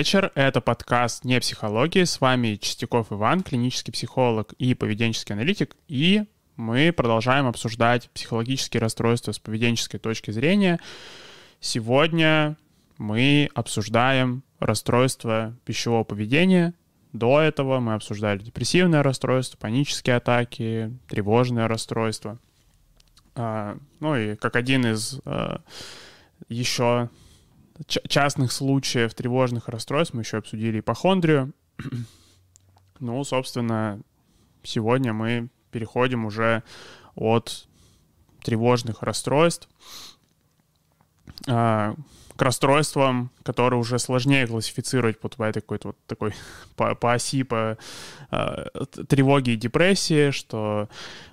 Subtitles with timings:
[0.00, 0.32] вечер.
[0.34, 2.04] Это подкаст «Не психологии».
[2.04, 5.76] С вами Чистяков Иван, клинический психолог и поведенческий аналитик.
[5.88, 6.24] И
[6.56, 10.80] мы продолжаем обсуждать психологические расстройства с поведенческой точки зрения.
[11.60, 12.56] Сегодня
[12.96, 16.72] мы обсуждаем расстройство пищевого поведения.
[17.12, 22.38] До этого мы обсуждали депрессивное расстройство, панические атаки, тревожное расстройство.
[23.34, 25.60] А, ну и как один из а,
[26.48, 27.10] еще
[27.86, 31.52] частных случаев тревожных расстройств мы еще обсудили ипохондрию.
[33.00, 34.00] ну, собственно,
[34.62, 36.62] сегодня мы переходим уже
[37.14, 37.66] от
[38.42, 39.68] тревожных расстройств
[41.46, 41.94] а,
[42.36, 46.34] к расстройствам, которые уже сложнее классифицировать по этой какой-то вот такой
[46.76, 47.78] по, по оси по
[48.30, 48.64] а,
[49.08, 50.88] тревоги и депрессии, что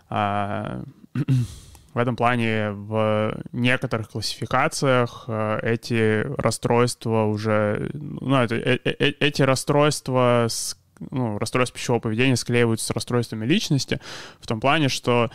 [0.10, 0.84] а,
[1.98, 9.42] в этом плане в некоторых классификациях э, эти расстройства уже, ну, это, э, э, эти
[9.42, 10.78] расстройства с
[11.12, 14.00] ну, расстройства пищевого поведения склеиваются с расстройствами личности
[14.40, 15.30] в том плане, что,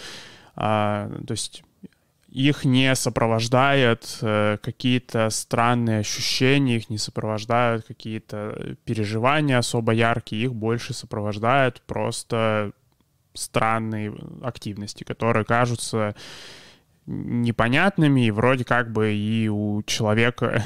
[0.57, 1.65] а, то есть
[2.29, 10.55] их не сопровождают э, какие-то странные ощущения, их не сопровождают какие-то переживания особо яркие, их
[10.55, 12.73] больше сопровождают просто
[13.35, 16.15] странные активности, которые кажутся
[17.07, 20.65] непонятными, и вроде как бы и у человека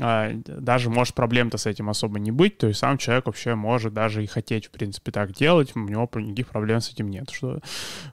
[0.00, 3.92] а, даже может проблем-то с этим особо не быть, то есть сам человек вообще может
[3.92, 7.60] даже и хотеть, в принципе, так делать, у него никаких проблем с этим нет, что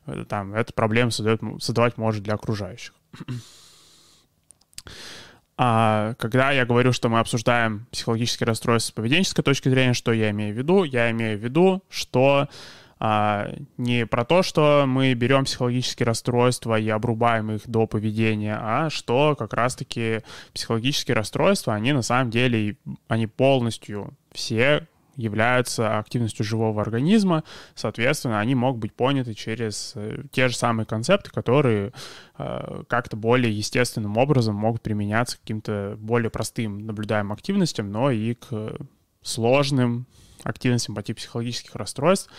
[0.05, 2.93] э, там эта проблема создает, создавать может для окружающих.
[5.61, 10.29] А когда я говорю, что мы обсуждаем психологические расстройства с поведенческой точки зрения, что я
[10.31, 10.85] имею в виду?
[10.85, 12.47] Я имею в виду, что
[12.99, 18.89] а, не про то, что мы берем психологические расстройства и обрубаем их до поведения, а
[18.89, 20.21] что как раз-таки
[20.53, 22.77] психологические расстройства, они на самом деле,
[23.07, 27.43] они полностью все являются активностью живого организма,
[27.75, 31.91] соответственно, они могут быть поняты через э, те же самые концепты, которые
[32.37, 38.33] э, как-то более естественным образом могут применяться к каким-то более простым наблюдаемым активностям, но и
[38.35, 38.77] к
[39.21, 40.07] сложным
[40.43, 42.31] активностям по типу психологических расстройств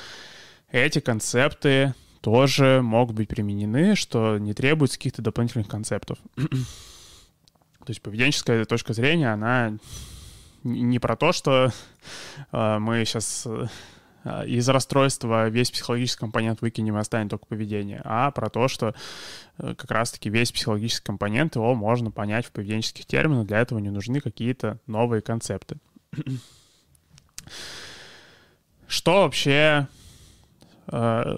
[0.70, 6.18] эти концепты тоже могут быть применены, что не требуется каких-то дополнительных концептов.
[6.36, 9.78] То есть поведенческая точка зрения, она
[10.62, 11.72] не про то, что
[12.52, 18.30] э, мы сейчас э, из расстройства весь психологический компонент выкинем и останет только поведение, а
[18.30, 18.94] про то, что
[19.58, 23.88] э, как раз-таки весь психологический компонент, его можно понять в поведенческих терминах, для этого не
[23.90, 25.78] нужны какие-то новые концепты.
[28.86, 29.88] Что вообще
[30.90, 31.36] э,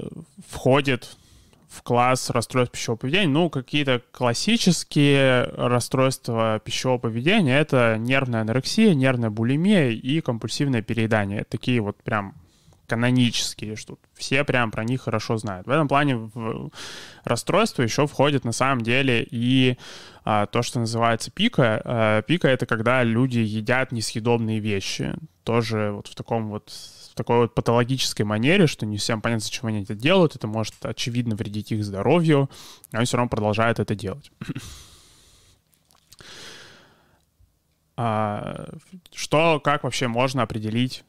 [0.48, 1.16] входит
[1.68, 3.28] в класс расстройств пищевого поведения.
[3.28, 11.44] Ну, какие-то классические расстройства пищевого поведения— это нервная анорексия, нервная булимия и компульсивное переедание.
[11.44, 12.34] Такие вот прям
[12.86, 15.66] канонические, что все прям про них хорошо знают.
[15.66, 16.70] В этом плане в
[17.24, 19.78] расстройство еще входит на самом деле и
[20.24, 21.80] а, то, что называется пика.
[21.84, 25.14] А, пика— это когда люди едят несъедобные вещи.
[25.42, 26.70] Тоже вот в таком вот
[27.12, 30.74] в такой вот патологической манере, что не всем понятно, зачем они это делают, это может
[30.80, 32.48] очевидно вредить их здоровью,
[32.90, 34.32] но они все равно продолжают это делать.
[37.98, 38.66] а,
[39.12, 41.04] что, как вообще можно определить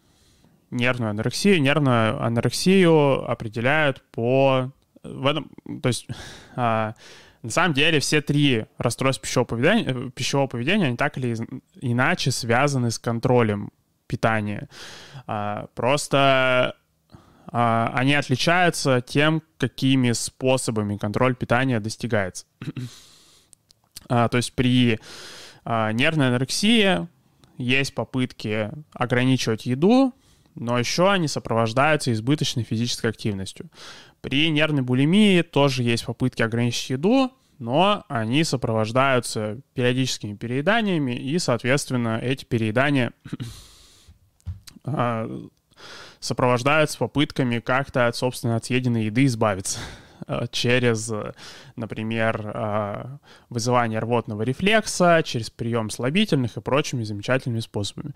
[0.72, 1.62] нервную анорексию?
[1.62, 4.74] Нервную анорексию определяют по...
[5.04, 6.06] В этом, то есть
[6.58, 6.96] а,
[7.44, 11.38] на самом деле все три расстройства пищевого поведения, пищевого поведения, они так или
[11.80, 13.72] иначе связаны с контролем
[14.08, 14.70] питания.
[15.28, 16.76] А, просто
[17.48, 22.46] а, они отличаются тем, какими способами контроль питания достигается.
[24.10, 25.00] А, то есть при
[25.66, 27.08] нервной анорексии
[27.58, 30.14] есть попытки ограничивать еду,
[30.56, 33.70] но еще они сопровождаются избыточной физической активностью.
[34.20, 42.20] При нервной булимии тоже есть попытки ограничить еду, но они сопровождаются периодическими перееданиями, и, соответственно,
[42.22, 43.38] эти переедания а,
[46.20, 49.80] сопровождаются попытками как-то от, собственно, от съеденной еды избавиться
[50.28, 51.12] а, через,
[51.76, 53.18] например, а,
[53.50, 58.14] вызывание рвотного рефлекса, через прием слабительных и прочими замечательными способами.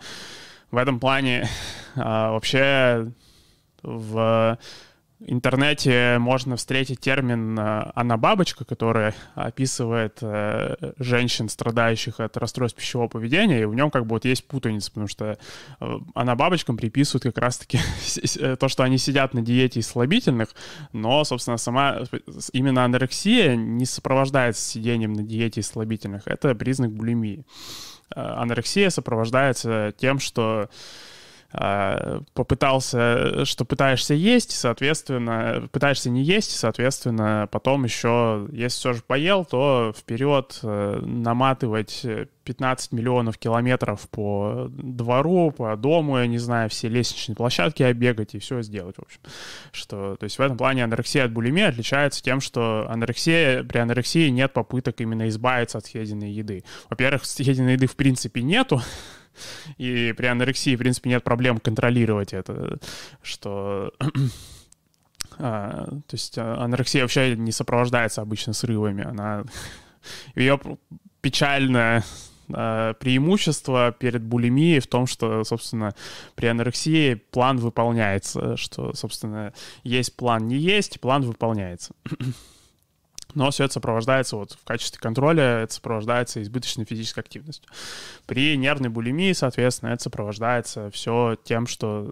[0.71, 1.47] В этом плане
[1.95, 3.11] вообще
[3.83, 4.57] в
[5.19, 13.61] интернете можно встретить термин э, «она-бабочка», который описывает э, женщин, страдающих от расстройств пищевого поведения,
[13.61, 15.37] и в нем как бы вот есть путаница, потому что
[15.79, 17.79] э, она-бабочкам приписывают как раз-таки
[18.59, 20.49] то, что они сидят на диете из слабительных,
[20.93, 22.01] но, собственно, сама
[22.53, 26.27] именно анорексия не сопровождается сидением на диете из слабительных.
[26.27, 27.43] Это признак булимии.
[28.13, 30.69] анорексия сопровождается тем, что
[32.33, 39.45] попытался, что пытаешься есть, соответственно, пытаешься не есть, соответственно, потом еще, если все же поел,
[39.45, 42.05] то вперед э, наматывать
[42.47, 48.39] 15 миллионов километров по двору, по дому, я не знаю, все лестничные площадки оббегать и
[48.39, 49.19] все сделать, в общем.
[49.73, 54.29] Что, то есть в этом плане анорексия от булимии отличается тем, что анорексия, при анорексии
[54.29, 56.63] нет попыток именно избавиться от съеденной еды.
[56.89, 58.81] Во-первых, съеденной еды в принципе нету,
[59.77, 62.79] и при анорексии, в принципе, нет проблем контролировать это,
[63.21, 63.93] что...
[65.39, 69.43] А, то есть а, анорексия вообще не сопровождается обычно срывами, она...
[70.35, 70.59] Ее
[71.21, 72.03] печальное
[72.51, 75.93] а, преимущество перед булимией в том, что, собственно,
[76.35, 79.53] при анорексии план выполняется, что, собственно,
[79.83, 81.93] есть план, не есть, план выполняется
[83.33, 87.69] но все это сопровождается вот в качестве контроля, это сопровождается избыточной физической активностью.
[88.25, 92.11] При нервной булимии, соответственно, это сопровождается все тем, что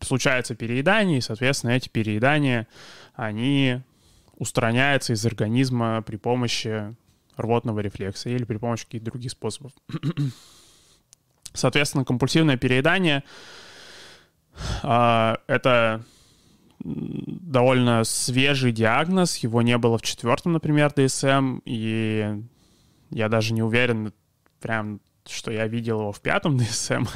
[0.00, 2.68] случается переедание, и, соответственно, эти переедания,
[3.14, 3.80] они
[4.36, 6.94] устраняются из организма при помощи
[7.36, 9.72] рвотного рефлекса или при помощи каких-то других способов.
[11.52, 13.22] Соответственно, компульсивное переедание
[14.82, 16.04] э, это
[17.54, 22.42] довольно свежий диагноз, его не было в четвертом, например, DSM, и
[23.10, 24.12] я даже не уверен
[24.60, 27.06] прям, что я видел его в пятом DSM,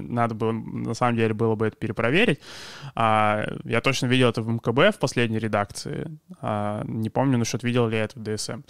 [0.00, 2.40] надо было, на самом деле, было бы это перепроверить.
[2.96, 7.86] А, я точно видел это в МКБ в последней редакции, а, не помню насчет, видел
[7.86, 8.64] ли я это в DSM.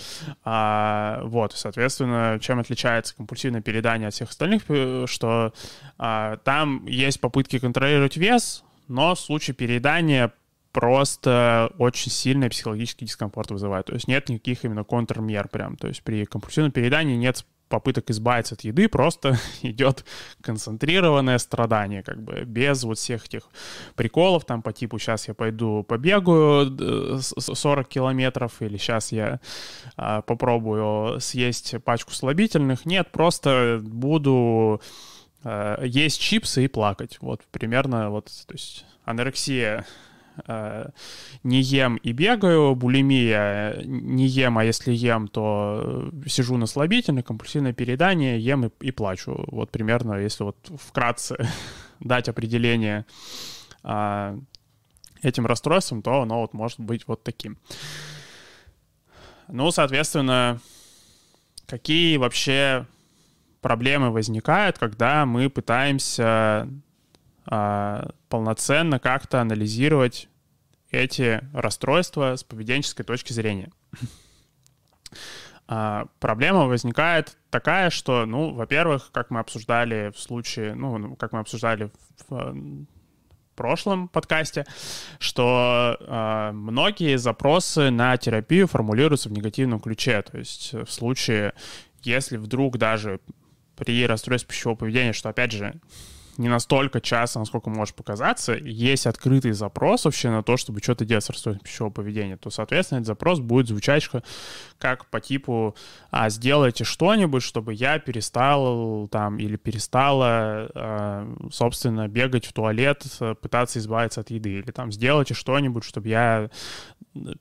[0.45, 5.55] А, вот, соответственно, чем отличается компульсивное переедание от всех остальных, э, что
[5.97, 10.33] а, там есть попытки контролировать вес, но в случае переедания
[10.73, 13.87] просто очень сильный психологический дискомфорт вызывает.
[13.87, 15.77] То есть нет никаких именно контрмер прям.
[15.77, 20.05] То есть при компульсивном переедании нет попыток избавиться от еды, просто идет
[20.43, 23.43] концентрированное страдание, как бы без вот всех этих
[23.95, 29.41] приколов, там по типу сейчас я пойду побегаю 40 э, километров, или сейчас я
[29.97, 32.85] а, попробую съесть пачку слабительных.
[32.85, 34.83] Нет, просто буду
[35.45, 37.19] э, есть чипсы и плакать.
[37.21, 39.87] Вот примерно вот, то есть анорексия
[41.43, 47.73] не ем и бегаю, булимия не ем, а если ем, то сижу на слабительных, компульсивное
[47.73, 49.45] переедание, ем и, и плачу.
[49.49, 51.37] Вот примерно, если вот вкратце
[52.01, 53.05] дать определение
[53.85, 54.39] э,
[55.23, 57.59] этим расстройством, то оно вот может быть вот таким.
[59.49, 60.61] Ну, соответственно,
[61.67, 62.87] какие вообще
[63.61, 66.69] проблемы возникают, когда мы пытаемся а,
[68.29, 70.29] полноценно как-то анализировать
[70.91, 73.71] эти расстройства с поведенческой точки зрения.
[75.73, 81.31] А, проблема возникает такая, что, ну, во-первых, как мы обсуждали в случае, ну, ну как
[81.31, 81.93] мы обсуждали
[82.29, 82.87] в,
[83.55, 84.65] прошлом подкасте,
[85.19, 90.23] что э, многие запросы на терапию формулируются в негативном ключе.
[90.23, 91.53] То есть в случае,
[92.03, 93.21] если вдруг даже
[93.77, 95.79] при расстройстве пищевого поведения, что, опять же,
[96.37, 101.25] не настолько часто, насколько может показаться, есть открытый запрос вообще на то, чтобы что-то делать
[101.25, 104.09] с расстройством пищевого поведения, то, соответственно, этот запрос будет звучать
[104.79, 105.77] как по типу
[106.11, 113.05] а, «сделайте что-нибудь, чтобы я перестал там или перестала, а, собственно, бегать в туалет,
[113.41, 116.51] пытаться избавиться от еды», или там «сделайте что-нибудь, чтобы я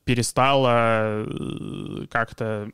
[0.03, 2.71] перестала э, как-то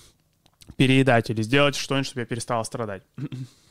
[0.76, 3.02] переедать или сделать что-нибудь, чтобы я перестала страдать».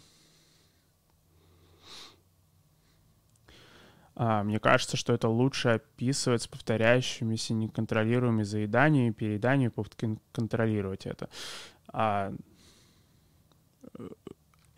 [4.20, 9.72] мне кажется, что это лучше описывать с повторяющимися неконтролируемыми заеданиями, перееданиями,
[10.34, 11.30] контролировать это.
[11.94, 12.34] А,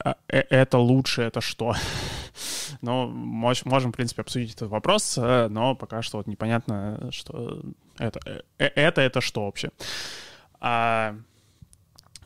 [0.04, 1.76] а, э, это лучше, это что?
[2.82, 7.62] ну, мож, можем, в принципе, обсудить этот вопрос, э, но пока что вот непонятно, что
[7.98, 8.20] это,
[8.58, 9.72] э, это, это что вообще.
[10.60, 11.16] А,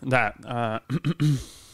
[0.01, 0.81] да, а,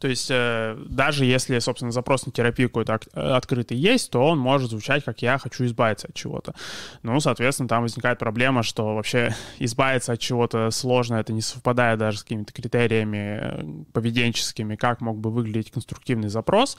[0.00, 4.70] То есть э, даже если, собственно, запрос на терапию какой-то открытый есть, то он может
[4.70, 6.54] звучать как «я хочу избавиться от чего-то».
[7.02, 12.18] Ну, соответственно, там возникает проблема, что вообще избавиться от чего-то сложно, это не совпадает даже
[12.18, 16.76] с какими-то критериями э, поведенческими, как мог бы выглядеть конструктивный запрос.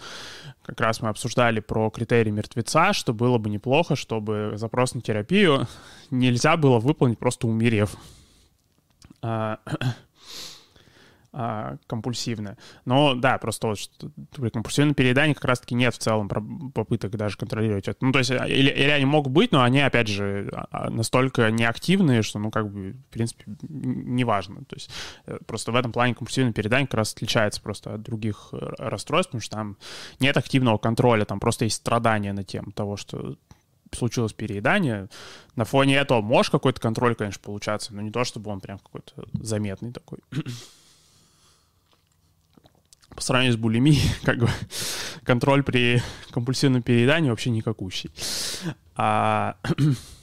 [0.64, 5.68] Как раз мы обсуждали про критерии мертвеца, что было бы неплохо, чтобы запрос на терапию
[6.12, 7.96] нельзя было выполнить просто умерев.
[11.32, 12.58] А, а, компульсивное.
[12.86, 16.28] Но да, просто вот что, при компульсивном переедании как раз-таки нет в целом
[16.74, 18.04] попыток даже контролировать это.
[18.04, 21.52] Ну, то есть, или, или они могут быть, но они, опять же, а, а, настолько
[21.52, 24.66] неактивные, что, ну, как бы, в принципе, неважно.
[24.66, 24.90] То есть,
[25.28, 29.30] э, просто в этом плане компульсивное переедание как раз отличается просто от других э, расстройств,
[29.30, 29.78] потому что там
[30.20, 33.38] нет активного контроля, там просто есть страдания на тему того, что
[33.96, 35.10] случилось переедание.
[35.56, 39.26] На фоне этого может какой-то контроль, конечно, получаться, но не то, чтобы он прям какой-то
[39.34, 40.20] заметный такой
[43.16, 44.50] по сравнению с булимией, как бы
[45.24, 46.02] контроль при
[46.32, 48.12] компульсивном переедании вообще никакущий.
[48.96, 49.56] А,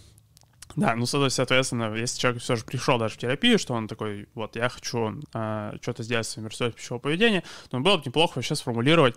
[0.76, 4.56] да, ну, соответственно, если человек все же пришел даже в терапию, что он такой, вот,
[4.56, 9.16] я хочу а, что-то сделать с расстройством пищевого поведения, то было бы неплохо вообще сформулировать,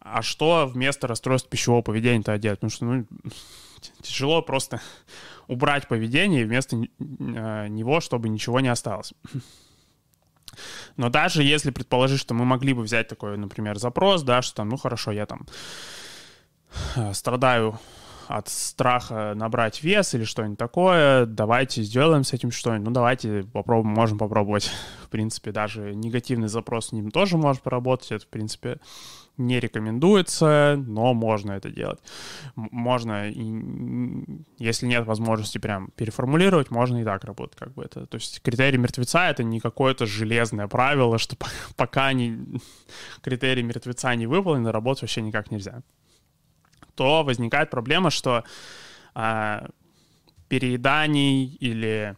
[0.00, 2.58] а что вместо расстройства пищевого поведения-то делать?
[2.60, 3.06] Потому что, ну,
[4.02, 4.80] тяжело просто
[5.46, 9.12] убрать поведение вместо а, него, чтобы ничего не осталось.
[10.96, 14.68] Но даже если предположить, что мы могли бы взять такой, например, запрос, да, что там,
[14.68, 15.46] ну хорошо, я там
[16.96, 17.78] э, страдаю
[18.30, 22.86] от страха набрать вес или что-нибудь такое, давайте сделаем с этим что-нибудь.
[22.86, 24.70] Ну, давайте попробуем, можем попробовать.
[25.04, 28.12] В принципе, даже негативный запрос с ним тоже может поработать.
[28.12, 28.78] Это, в принципе,
[29.40, 31.98] не рекомендуется, но можно это делать.
[32.54, 33.28] Можно,
[34.58, 38.06] если нет возможности прям переформулировать, можно и так работать, как бы это.
[38.06, 41.36] То есть критерий мертвеца— это не какое-то железное правило, что
[41.76, 42.60] пока не,
[43.22, 45.82] критерий мертвеца не выполнен, работать вообще никак нельзя.
[46.94, 48.44] То возникает проблема, что
[49.14, 49.68] а,
[50.48, 52.16] перееданий или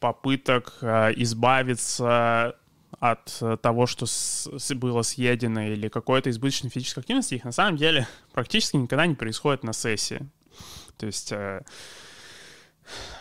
[0.00, 2.56] попыток а, избавиться
[3.00, 7.76] от э, того, что с, было съедено, или какой-то избыточной физической активности, их на самом
[7.76, 10.28] деле практически никогда не происходит на сессии.
[10.96, 11.62] То есть э,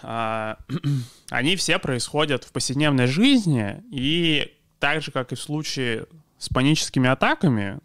[0.04, 0.56] э,
[1.30, 7.10] они все происходят в повседневной жизни, и так же, как и в случае с паническими
[7.10, 7.80] атаками,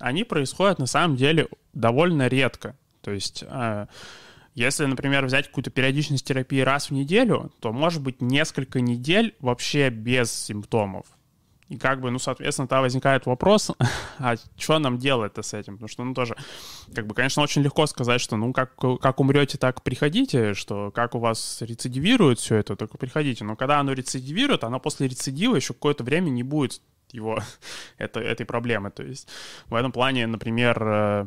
[0.00, 2.76] они происходят на самом деле довольно редко.
[3.02, 3.86] То есть э,
[4.56, 9.90] если, например, взять какую-то периодичность терапии раз в неделю, то может быть несколько недель вообще
[9.90, 11.06] без симптомов.
[11.68, 13.72] И как бы, ну, соответственно, тогда возникает вопрос,
[14.18, 15.74] а что нам делать-то с этим?
[15.74, 16.36] Потому что, ну, тоже,
[16.94, 21.14] как бы, конечно, очень легко сказать, что, ну, как, как умрете, так приходите, что как
[21.16, 23.44] у вас рецидивирует все это, только приходите.
[23.44, 26.80] Но когда оно рецидивирует, оно после рецидива еще какое-то время не будет
[27.10, 27.40] его,
[27.98, 28.90] это, этой проблемы.
[28.90, 29.28] То есть
[29.68, 31.26] в этом плане, например, э,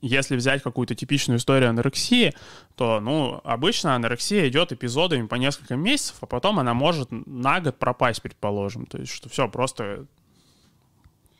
[0.00, 2.34] если взять какую-то типичную историю анорексии,
[2.76, 7.78] то, ну, обычно анорексия идет эпизодами по несколько месяцев, а потом она может на год
[7.78, 8.86] пропасть, предположим.
[8.86, 10.06] То есть, что все, просто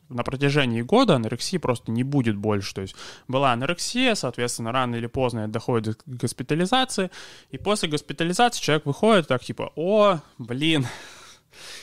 [0.09, 2.75] на протяжении года анорексии просто не будет больше.
[2.75, 2.95] То есть
[3.29, 7.11] была анорексия, соответственно, рано или поздно это доходит к госпитализации,
[7.51, 10.87] и после госпитализации человек выходит так типа, о, блин,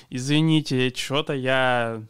[0.09, 2.01] извините, что-то я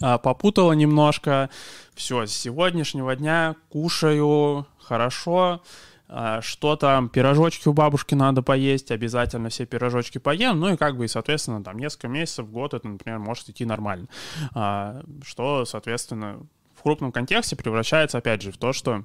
[0.00, 1.50] а, попутала немножко,
[1.94, 5.62] все, с сегодняшнего дня кушаю хорошо,
[6.08, 10.96] а, что там, пирожочки у бабушки надо поесть, обязательно все пирожочки поем, ну и как
[10.96, 14.08] бы, и, соответственно, там несколько месяцев, год это, например, может идти нормально.
[14.54, 16.46] А, что, соответственно,
[16.76, 19.04] в крупном контексте превращается, опять же, в то, что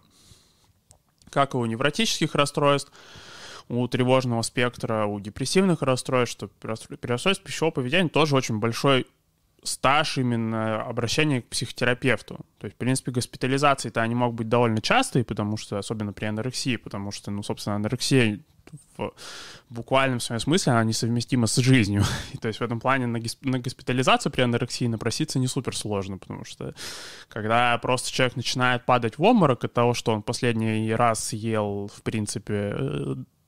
[1.30, 2.92] как и у невротических расстройств,
[3.70, 9.06] у тревожного спектра, у депрессивных расстройств, что при расстройстве пищевого поведения тоже очень большой
[9.64, 12.46] стаж именно обращения к психотерапевту.
[12.60, 16.76] То есть, в принципе, госпитализации-то они могут быть довольно частые, потому что, особенно при анорексии,
[16.78, 18.40] потому что, ну, собственно, анорексия
[18.98, 19.14] в
[19.70, 22.04] буквальном своем смысле она несовместима с жизнью.
[22.34, 26.18] И, то есть в этом плане на, на госпитализацию при анорексии напроситься не супер сложно,
[26.18, 26.74] потому что
[27.28, 32.02] когда просто человек начинает падать в обморок от того, что он последний раз съел, в
[32.02, 32.76] принципе,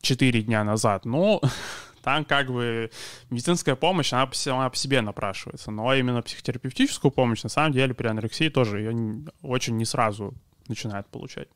[0.02, 1.42] 4 э, дня назад, ну,
[2.02, 2.92] там как бы
[3.30, 5.72] медицинская помощь, она сама по себе напрашивается.
[5.72, 10.34] Но именно психотерапевтическую помощь, на самом деле, при анорексии тоже ее очень не сразу
[10.68, 11.48] начинает получать.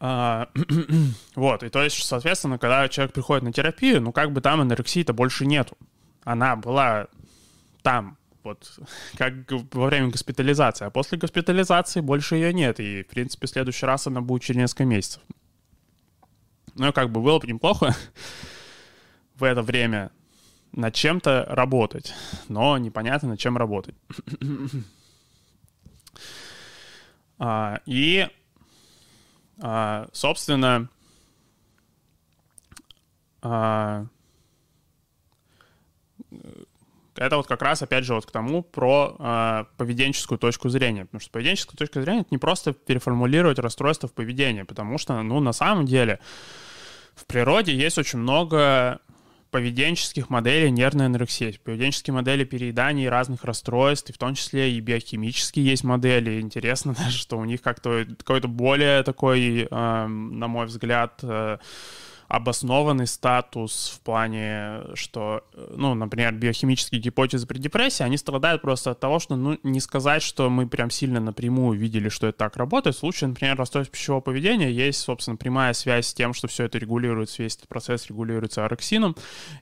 [0.00, 0.48] А,
[1.34, 5.12] вот, и то есть, соответственно, когда человек приходит на терапию, ну как бы там анорексии-то
[5.12, 5.76] больше нету.
[6.24, 7.06] Она была
[7.82, 8.78] там, вот,
[9.16, 9.32] как
[9.72, 14.06] во время госпитализации, а после госпитализации больше ее нет, и, в принципе, в следующий раз
[14.06, 15.22] она будет через несколько месяцев.
[16.74, 17.94] Ну, как бы было бы неплохо
[19.36, 20.10] в это время
[20.72, 22.12] над чем-то работать,
[22.48, 23.94] но непонятно, над чем работать.
[27.38, 28.28] а, и,
[29.60, 30.88] а, собственно,
[33.42, 34.06] а,
[37.16, 41.04] это вот как раз, опять же, вот к тому про э, поведенческую точку зрения.
[41.04, 45.40] Потому что поведенческая точка зрения— это не просто переформулировать расстройство в поведении, потому что, ну,
[45.40, 46.18] на самом деле
[47.14, 49.00] в природе есть очень много
[49.54, 55.64] поведенческих моделей нервной анорексии, поведенческие модели перееданий разных расстройств, и в том числе и биохимические
[55.64, 56.40] есть модели.
[56.40, 61.58] Интересно даже, что у них как-то какой-то более такой, на мой взгляд, э,
[62.36, 69.00] обоснованный статус в плане, что, ну, например, биохимические гипотезы при депрессии, они страдают просто от
[69.00, 72.96] того, что, ну, не сказать, что мы прям сильно напрямую видели, что это так работает.
[72.96, 76.78] В случае, например, расстройств пищевого поведения есть, собственно, прямая связь с тем, что все это
[76.78, 79.14] регулируется, весь этот процесс регулируется орексином.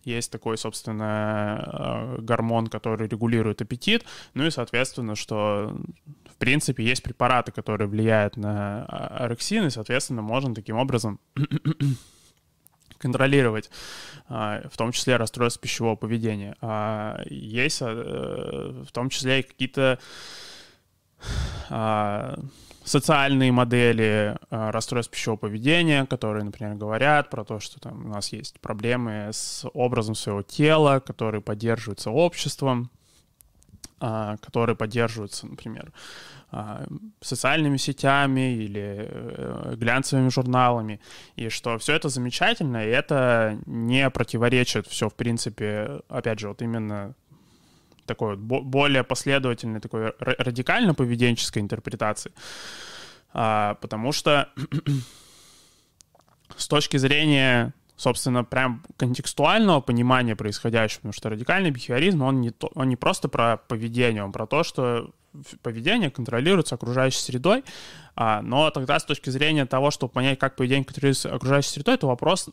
[0.04, 4.04] Есть такой, собственно, э, гормон, который регулирует аппетит.
[4.32, 5.76] Ну и, соответственно, что
[6.24, 11.20] в принципе, есть препараты, которые влияют на а, орексин, и, соответственно, можно таким образом
[13.02, 13.70] контролировать,
[14.28, 16.56] а, в том числе расстройство пищевого поведения.
[16.60, 19.98] А, есть э, в том числе и какие-то
[21.68, 22.38] а,
[22.84, 28.60] социальные модели расстройств пищевого поведения, которые, например, говорят про то, что там у нас есть
[28.60, 32.90] проблемы с образом своего тела, которые поддерживаются обществом,
[34.00, 36.41] которые поддерживаются, например, а,
[37.20, 41.00] социальными сетями или э, глянцевыми журналами,
[41.34, 46.60] и что все это замечательно, и это не противоречит все, в принципе, опять же, вот
[46.60, 47.14] именно
[48.04, 52.32] такой вот более последовательной, такой радикально-поведенческой интерпретации,
[53.32, 54.50] а, потому что
[56.56, 62.68] с точки зрения собственно, прям контекстуального понимания происходящего, потому что радикальный бихевиоризм, он не, то,
[62.74, 65.12] он не просто про поведение, он про то, что
[65.62, 67.64] поведение контролируется окружающей средой,
[68.14, 72.06] а, но тогда с точки зрения того, чтобы понять, как поведение контролируется окружающей средой, это
[72.06, 72.50] вопрос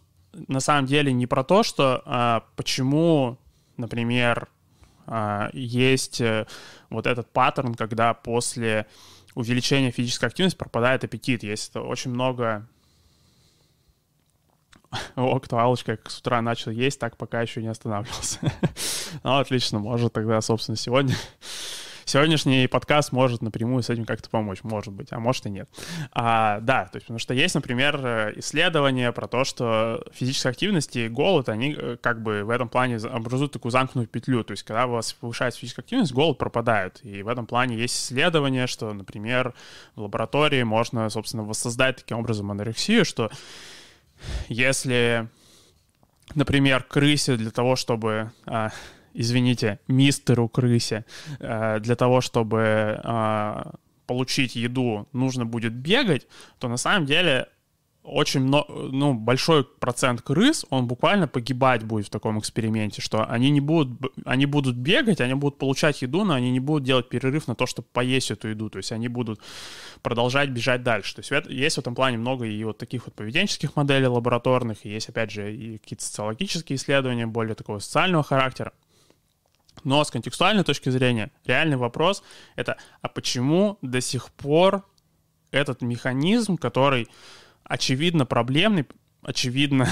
[0.48, 3.38] на самом деле не про то, что а, почему,
[3.78, 4.48] например,
[5.08, 6.46] а, есть э,
[6.92, 8.86] вот этот паттерн, когда после
[9.34, 11.42] увеличения физической активности пропадает аппетит.
[11.42, 12.68] Есть очень много
[15.16, 18.40] о, кто Алочка как с утра начал есть, так пока еще не останавливался.
[19.24, 21.16] ну, отлично, может тогда, собственно, сегодня
[22.10, 25.70] сегодняшний подкаст может напрямую с этим как-то помочь, может быть, а может и нет.
[26.12, 31.08] А, да, то есть, потому что есть, например, исследования про то, что физическая активность и
[31.08, 34.88] голод, они э, как бы в этом плане образуют такую замкнутую петлю, то есть, когда
[34.88, 39.54] у вас повышается физическая активность, голод пропадает, и в этом плане есть исследования, что, например,
[39.96, 43.30] в лаборатории можно, собственно, воссоздать таким образом анорексию, что
[44.48, 45.30] если,
[46.34, 48.72] например, крысе для того, чтобы а,
[49.14, 51.06] извините, мистеру крысе,
[51.40, 53.72] э, для того, чтобы э,
[54.06, 56.28] получить еду, нужно будет бегать,
[56.60, 57.48] то на самом деле
[58.10, 63.52] очень много, ну, большой процент крыс, он буквально погибать будет в таком эксперименте, что они
[63.52, 67.48] не будут, они будут бегать, они будут получать еду, но они не будут делать перерыв
[67.48, 69.40] на то, чтобы поесть эту еду, то есть они будут
[70.02, 71.16] продолжать бежать дальше.
[71.16, 74.90] То есть есть в этом плане много и вот таких вот поведенческих моделей лабораторных, и
[74.90, 78.74] есть, опять же, и какие-то социологические исследования более такого социального характера.
[79.84, 82.24] Но с контекстуальной точки зрения реальный вопрос—
[82.56, 84.86] это а почему до сих пор
[85.52, 87.08] этот механизм, который
[87.64, 88.88] очевидно проблемный,
[89.22, 89.88] очевидно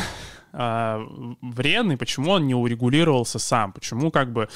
[0.53, 1.05] э,
[1.41, 3.73] вредный, почему он не урегулировался сам?
[3.73, 4.49] Почему как бы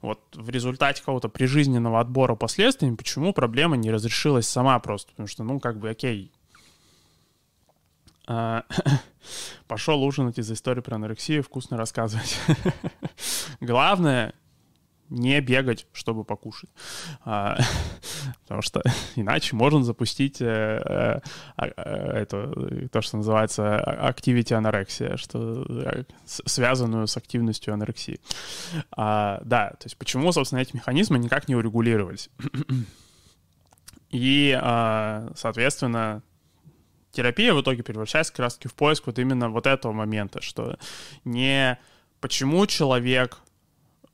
[0.00, 5.10] вот в результате какого-то прижизненного отбора последствий, почему проблема не разрешилась сама просто?
[5.10, 6.32] Потому что, ну, как бы, окей,
[8.26, 8.64] а,
[9.66, 12.38] пошел ужинать из-за истории про анорексию, вкусно рассказывать.
[13.60, 14.34] Главное
[15.10, 16.70] не бегать, чтобы покушать.
[17.24, 17.58] А,
[18.42, 18.82] потому что
[19.16, 21.20] иначе можно запустить э, э,
[21.56, 23.62] э, это, то, что называется
[24.02, 25.66] activity анорексия, что
[26.24, 28.20] связанную с активностью анорексии.
[28.92, 32.30] А, да, то есть почему, собственно, эти механизмы никак не урегулировались.
[34.10, 36.22] И, а, соответственно,
[37.12, 40.78] терапия в итоге превращается как раз-таки в поиск вот именно вот этого момента, что
[41.24, 41.78] не
[42.20, 43.38] почему человек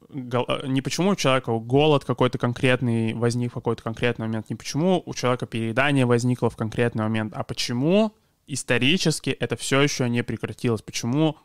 [0.09, 5.15] не почему у человека голод какой-то конкретный возник в какой-то конкретный момент, не почему у
[5.15, 8.15] человека переедание возникло в конкретный момент, а почему
[8.47, 10.83] исторически это все еще не прекратилось.
[10.83, 11.37] Почему,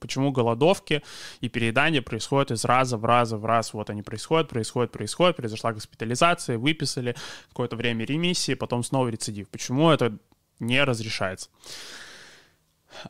[0.00, 1.02] почему голодовки
[1.40, 3.74] и переедания происходят из раза в раз в раз.
[3.74, 5.36] Вот они происходят, происходят, происходят.
[5.36, 7.16] Произошла госпитализация, выписали
[7.48, 9.48] какое-то время ремиссии, потом снова рецидив.
[9.48, 10.16] Почему это
[10.60, 11.50] не разрешается?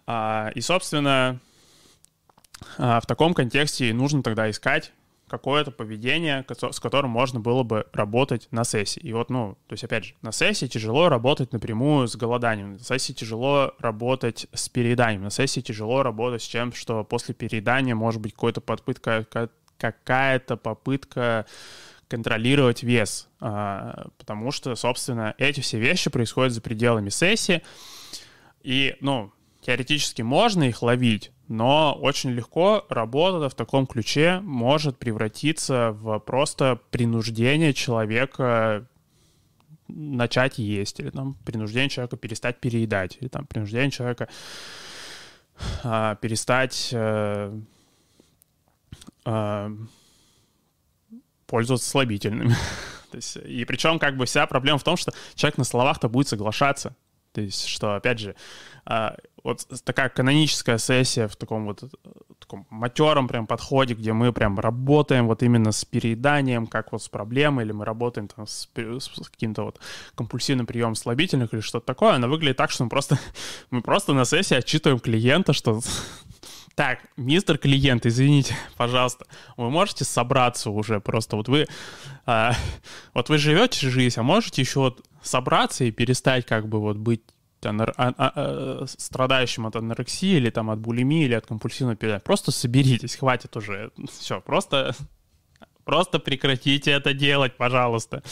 [0.06, 1.40] А, и, собственно,
[2.76, 4.92] в таком контексте нужно тогда искать
[5.28, 9.00] какое-то поведение, с которым можно было бы работать на сессии.
[9.00, 12.78] И вот, ну, то есть, опять же, на сессии тяжело работать напрямую с голоданием, на
[12.78, 18.20] сессии тяжело работать с перееданием, на сессии тяжело работать с чем, что после переедания может
[18.20, 19.26] быть какая-то попытка,
[19.78, 21.46] какая-то попытка
[22.08, 27.62] контролировать вес, а, потому что, собственно, эти все вещи происходят за пределами сессии,
[28.62, 35.92] и, ну, теоретически можно их ловить, но очень легко работа в таком ключе может превратиться
[35.92, 38.86] в просто принуждение человека
[39.88, 44.28] начать есть, или там принуждение человека перестать переедать, или там принуждение человека
[45.82, 47.58] а, перестать а,
[49.24, 49.72] а,
[51.46, 52.54] пользоваться слабительными.
[53.10, 56.28] То есть, и причем как бы вся проблема в том, что человек на словах-то будет
[56.28, 56.94] соглашаться.
[57.32, 58.34] То есть, что, опять же,
[58.84, 61.84] а, вот такая каноническая сессия в таком вот
[62.48, 67.08] таком матером прям подходе, где мы прям работаем вот именно с перееданием, как вот с
[67.08, 69.80] проблемой, или мы работаем там с, с каким-то вот
[70.14, 73.18] компульсивным приемом слабительных или что-то такое, она выглядит так, что мы просто,
[73.70, 75.80] мы просто на сессии отчитываем клиента, что
[76.74, 81.66] так, мистер клиент, извините, пожалуйста, вы можете собраться уже просто, вот вы,
[82.24, 82.54] а,
[83.12, 87.22] вот вы живете жизнь, а можете еще вот собраться и перестать как бы вот быть
[87.62, 87.92] анор...
[87.96, 92.20] а, а, а, страдающим от анорексии или там от булимии или от компульсивного переедания.
[92.20, 93.90] Просто соберитесь, хватит уже.
[94.10, 94.94] Все, просто
[95.88, 98.22] Просто прекратите это делать, пожалуйста.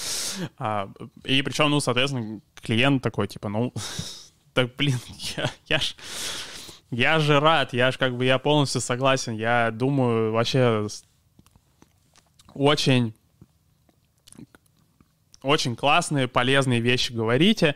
[0.59, 0.91] А,
[1.25, 3.73] и причем, ну, соответственно, клиент такой, типа, ну,
[4.53, 4.99] так, блин,
[5.39, 5.97] я, я ж...
[6.91, 9.33] Я же рад, я же как бы, я полностью согласен.
[9.33, 10.87] Я думаю, вообще
[12.53, 13.15] очень
[15.47, 17.75] очень классные, полезные вещи говорите.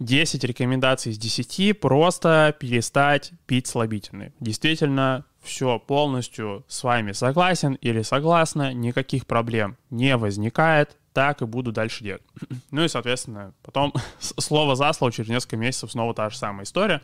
[0.00, 4.32] 10 рекомендаций из 10 просто перестать пить слабительные.
[4.40, 11.70] Действительно, все полностью с вами согласен или согласна, никаких проблем не возникает, так и буду
[11.70, 12.22] дальше делать.
[12.70, 17.02] Ну и, соответственно, потом слово за слово через несколько месяцев снова та же самая история.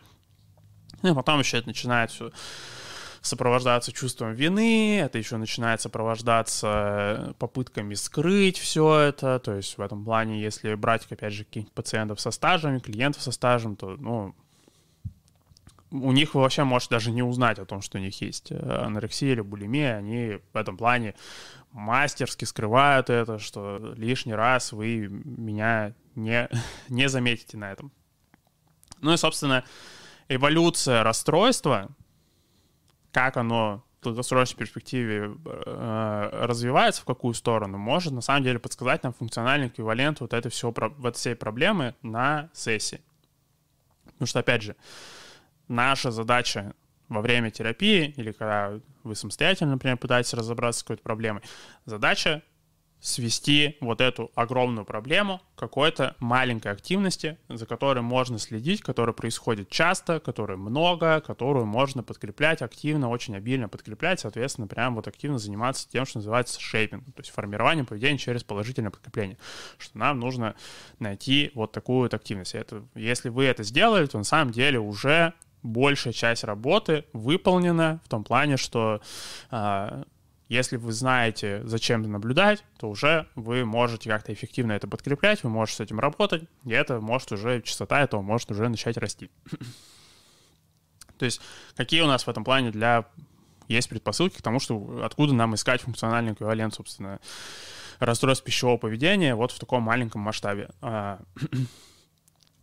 [1.02, 2.30] Ну и потом еще это начинает все
[3.22, 9.38] сопровождаться чувством вины, это еще начинает сопровождаться попытками скрыть все это.
[9.38, 13.32] То есть в этом плане, если брать, опять же, каких-нибудь пациентов со стажем, клиентов со
[13.32, 14.34] стажем, то, ну,
[15.90, 18.56] у них вы вообще можете даже не узнать о том, что у них есть э,
[18.56, 19.96] анорексия или булимия.
[19.96, 21.14] Они в этом плане
[21.72, 26.48] мастерски скрывают это, что лишний раз вы меня не,
[26.88, 27.92] не заметите на этом.
[29.00, 29.64] Ну и, собственно,
[30.28, 31.88] эволюция расстройства
[33.12, 39.02] как оно в долгосрочной перспективе э, развивается, в какую сторону, может на самом деле подсказать
[39.02, 43.00] нам функциональный эквивалент вот этой, всего, вот всей проблемы на сессии.
[44.04, 44.76] Потому что, опять же,
[45.68, 46.74] наша задача
[47.08, 51.42] во время терапии или когда вы самостоятельно, например, пытаетесь разобраться с какой-то проблемой,
[51.84, 52.42] задача
[53.00, 60.20] свести вот эту огромную проблему какой-то маленькой активности, за которой можно следить, которая происходит часто,
[60.20, 66.04] которой много, которую можно подкреплять активно, очень обильно подкреплять, соответственно, прям вот активно заниматься тем,
[66.04, 69.38] что называется шейпинг, то есть формированием поведения через положительное подкрепление,
[69.78, 70.54] что нам нужно
[70.98, 72.54] найти вот такую вот активность.
[72.54, 75.32] Это, если вы это сделали, то на самом деле уже
[75.62, 79.00] большая часть работы выполнена в том плане, что
[79.50, 80.04] э,
[80.50, 85.76] если вы знаете, зачем наблюдать, то уже вы можете как-то эффективно это подкреплять, вы можете
[85.76, 89.30] с этим работать, и это может уже, частота этого может уже начать расти.
[91.18, 91.40] То есть
[91.76, 93.04] какие у нас в этом плане для
[93.68, 97.20] есть предпосылки к тому, что откуда нам искать функциональный эквивалент, собственно,
[98.00, 100.70] расстройств пищевого поведения вот в таком маленьком масштабе.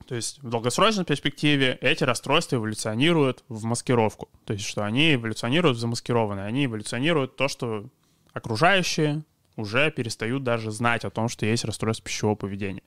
[0.07, 4.29] То есть в долгосрочной перспективе эти расстройства эволюционируют в маскировку.
[4.45, 6.45] То есть что они эволюционируют замаскированные.
[6.45, 7.89] Они эволюционируют то, что
[8.31, 9.23] окружающие
[9.57, 12.83] уже перестают даже знать о том, что есть расстройство пищевого поведения.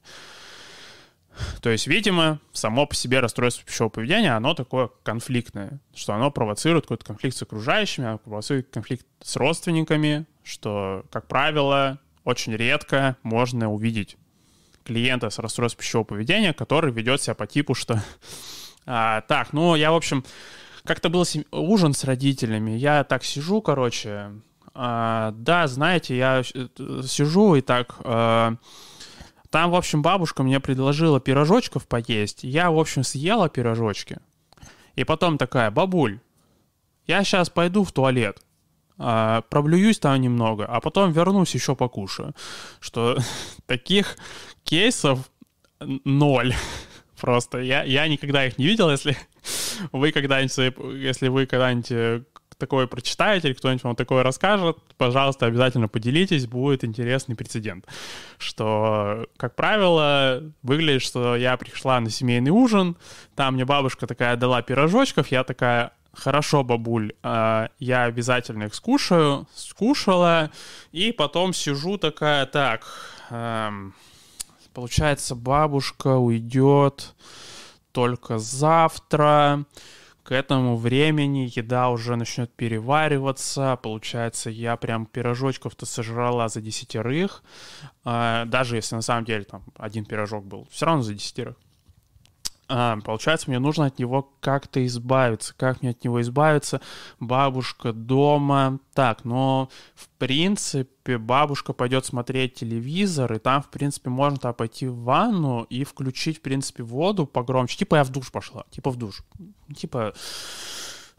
[1.61, 6.85] То есть, видимо, само по себе расстройство пищевого поведения, оно такое конфликтное, что оно провоцирует
[6.85, 13.71] какой-то конфликт с окружающими, оно провоцирует конфликт с родственниками, что, как правило, очень редко можно
[13.71, 14.17] увидеть
[14.91, 18.03] клиента с расстройством пищевого поведения, который ведет себя по типу, что
[18.87, 20.25] а, так, ну, я, в общем,
[20.85, 24.33] как-то был ужин с родителями, я так сижу, короче,
[24.75, 27.97] а, да, знаете, я э, сижу и так...
[28.03, 28.55] А,
[29.51, 32.45] там, в общем, бабушка мне предложила пирожочков поесть.
[32.45, 34.19] Я, в общем, съела пирожочки.
[34.95, 36.21] И потом такая, бабуль,
[37.07, 38.41] я сейчас пойду в туалет,
[39.03, 42.35] а, проблююсь там немного, а потом вернусь, еще покушаю.
[42.81, 43.19] Что
[43.67, 44.19] таких
[44.71, 45.19] кейсов
[45.81, 46.55] ноль.
[47.21, 49.17] Просто я, я никогда их не видел, если
[49.93, 52.23] вы когда-нибудь, если вы когда-нибудь э,
[52.57, 57.85] такое прочитаете или кто-нибудь вам такое расскажет, пожалуйста, обязательно поделитесь, будет интересный прецедент.
[58.39, 62.97] Что, как правило, выглядит, что я пришла на семейный ужин,
[63.35, 69.47] там мне бабушка такая дала пирожочков, я такая, хорошо, бабуль, э, я обязательно их скушаю,
[69.53, 70.51] скушала,
[70.93, 72.87] и потом сижу такая, так,
[73.31, 73.95] эм,
[74.75, 77.15] получается, бабушка уйдет
[77.93, 79.65] только завтра,
[80.23, 87.43] к этому времени еда уже начнет перевариваться, получается, я прям пирожочков-то сожрала за десятерых,
[88.05, 91.57] а, даже если на самом деле там один пирожок был, все равно за десятерых.
[92.73, 95.55] А, получается, мне нужно от него как-то избавиться.
[95.57, 96.81] Как мне от него избавиться?
[97.19, 98.79] Бабушка дома.
[98.95, 104.87] Так, но в принципе бабушка пойдет смотреть телевизор, и там, в принципе, можно -то пойти
[104.87, 107.77] в ванну и включить, в принципе, воду погромче.
[107.77, 108.65] Типа я в душ пошла.
[108.71, 109.25] Типа в душ.
[109.77, 110.15] Типа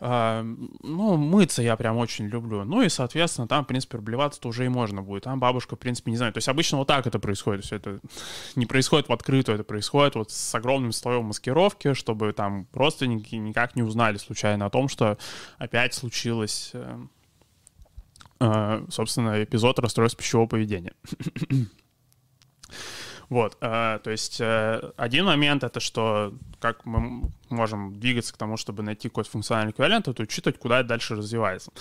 [0.01, 2.63] ну, мыться я прям очень люблю.
[2.63, 5.25] Ну и, соответственно, там, в принципе, проблеваться-то уже и можно будет.
[5.25, 6.33] Там бабушка, в принципе, не знаю.
[6.33, 7.63] То есть обычно вот так это происходит.
[7.63, 7.99] Все это
[8.55, 13.75] не происходит в открытую, это происходит вот с огромным слоем маскировки, чтобы там родственники никак
[13.75, 15.19] не узнали случайно о том, что
[15.59, 16.99] опять случилось, э,
[18.39, 20.93] э, собственно, эпизод расстройств пищевого поведения.
[23.31, 28.57] Вот, э, то есть э, один момент это, что как мы можем двигаться к тому,
[28.57, 31.71] чтобы найти какой-то функциональный эквивалент, это учитывать, куда это дальше развивается.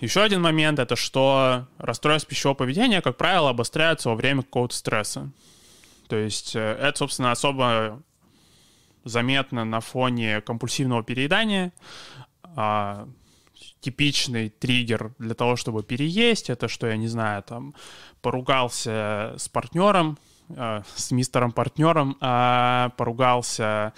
[0.00, 5.30] Еще один момент это, что расстройство пищевого поведения, как правило, обостряются во время какого-то стресса.
[6.08, 8.02] То есть э, это, собственно, особо
[9.04, 11.72] заметно на фоне компульсивного переедания,
[12.42, 13.08] а,
[13.80, 17.74] типичный триггер для того, чтобы переесть, это что, я не знаю, там,
[18.22, 20.18] поругался с партнером,
[20.48, 23.92] э, с мистером партнером, э, поругался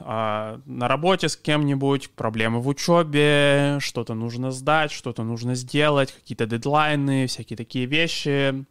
[0.00, 6.46] э, на работе с кем-нибудь, проблемы в учебе, что-то нужно сдать, что-то нужно сделать, какие-то
[6.46, 8.64] дедлайны, всякие такие вещи,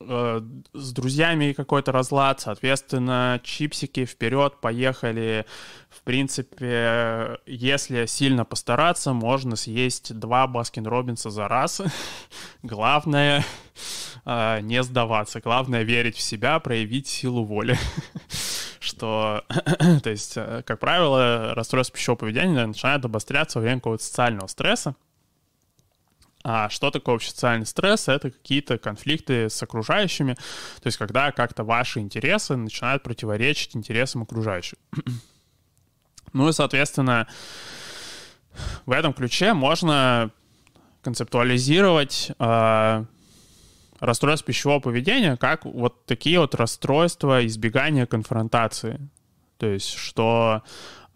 [0.00, 0.40] э,
[0.72, 5.46] с друзьями какой-то разлад, соответственно, чипсики вперед, поехали.
[5.88, 11.82] В принципе, если сильно постараться, можно съесть два Баскин Робинса за раз.
[12.62, 13.44] Главное
[14.24, 17.78] э, не сдаваться, главное верить в себя, проявить силу воли.
[18.80, 19.42] Что,
[20.02, 24.94] то есть, э, как правило, расстройство пищевого поведения начинает обостряться во время какого-то социального стресса,
[26.48, 28.06] а что такое вообще социальный стресс?
[28.06, 34.78] Это какие-то конфликты с окружающими, то есть когда как-то ваши интересы начинают противоречить интересам окружающих.
[36.32, 37.26] ну и, соответственно,
[38.86, 40.30] в этом ключе можно
[41.02, 43.04] концептуализировать э,
[43.98, 49.00] расстройство пищевого поведения как вот такие вот расстройства избегания конфронтации.
[49.58, 50.62] То есть, что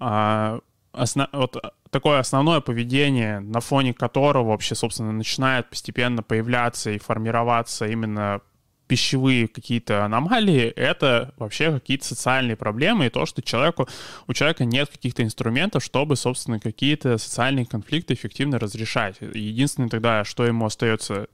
[0.01, 1.29] э, осно...
[1.31, 1.57] вот
[1.91, 8.41] такое основное поведение, на фоне которого вообще, собственно, начинает постепенно появляться и формироваться именно
[8.87, 13.89] пищевые какие-то аномалии, это вообще какие-то социальные проблемы, и то, что человеку,
[14.27, 19.19] у человека нет каких-то инструментов, чтобы, собственно, какие-то социальные конфликты эффективно разрешать.
[19.21, 21.29] Единственное тогда, что ему остается,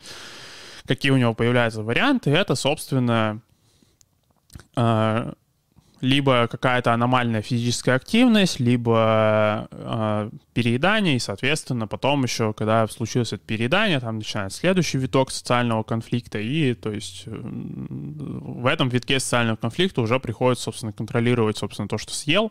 [0.87, 3.41] какие у него появляются варианты, это, собственно,
[4.75, 5.33] а,
[6.01, 9.77] либо какая-то аномальная физическая активность, либо э,
[10.57, 16.39] переедание, и, соответственно, потом еще, когда случилось это переедание, там начинается следующий виток социального конфликта,
[16.39, 21.99] и, то есть, э, в этом витке социального конфликта уже приходится, собственно, контролировать, собственно, то,
[21.99, 22.51] что съел,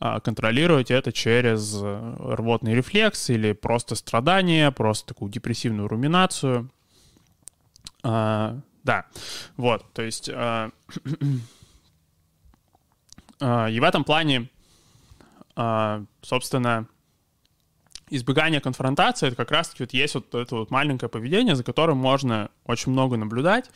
[0.00, 6.68] э, контролировать это через рвотный рефлекс или просто страдание, просто такую депрессивную руминацию.
[8.02, 9.06] Э, да,
[9.56, 10.28] вот, то есть...
[10.28, 10.70] Э,
[13.40, 14.48] А, и в этом плане,
[15.54, 16.88] а, собственно,
[18.10, 22.50] избегание конфронтации, это как раз-таки вот есть вот это вот маленькое поведение, за которым можно
[22.64, 23.70] очень много наблюдать,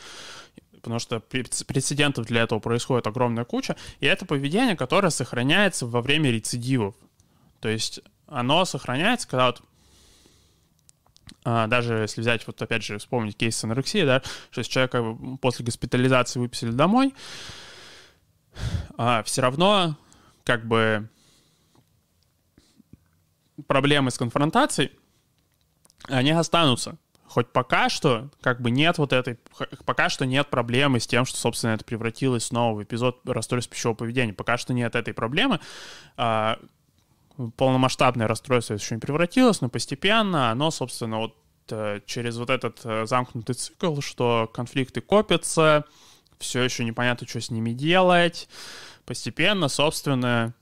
[0.72, 6.30] потому что прецедентов для этого происходит огромная куча, и это поведение, которое сохраняется во время
[6.30, 6.94] рецидивов.
[7.60, 9.62] То есть оно сохраняется, когда вот
[11.44, 15.64] а, даже если взять, вот опять же, вспомнить кейс с анорексией, да, что человека после
[15.64, 17.14] госпитализации выписали домой,
[18.96, 19.96] а, все равно
[20.44, 21.08] как бы
[23.66, 24.92] проблемы с конфронтацией,
[26.08, 26.98] они останутся.
[27.26, 29.38] Хоть пока что, как бы нет вот этой,
[29.86, 33.96] пока что нет проблемы с тем, что, собственно, это превратилось снова в эпизод расстройства пищевого
[33.96, 34.34] поведения.
[34.34, 35.58] Пока что нет этой проблемы.
[36.18, 36.58] А,
[37.56, 41.36] полномасштабное расстройство еще не превратилось, но постепенно оно, собственно, вот
[41.70, 45.84] э, через вот этот э, замкнутый цикл, что конфликты копятся,
[46.38, 48.48] все еще непонятно, что с ними делать.
[49.06, 50.54] Постепенно, собственно,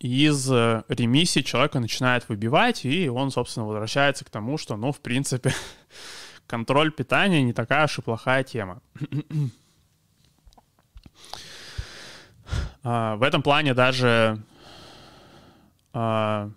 [0.00, 5.00] из э, ремиссии человека начинает выбивать, и он, собственно, возвращается к тому, что, ну, в
[5.00, 5.52] принципе,
[6.46, 8.80] контроль питания не такая уж и плохая тема.
[12.82, 14.42] А, в этом плане даже
[15.92, 16.50] а,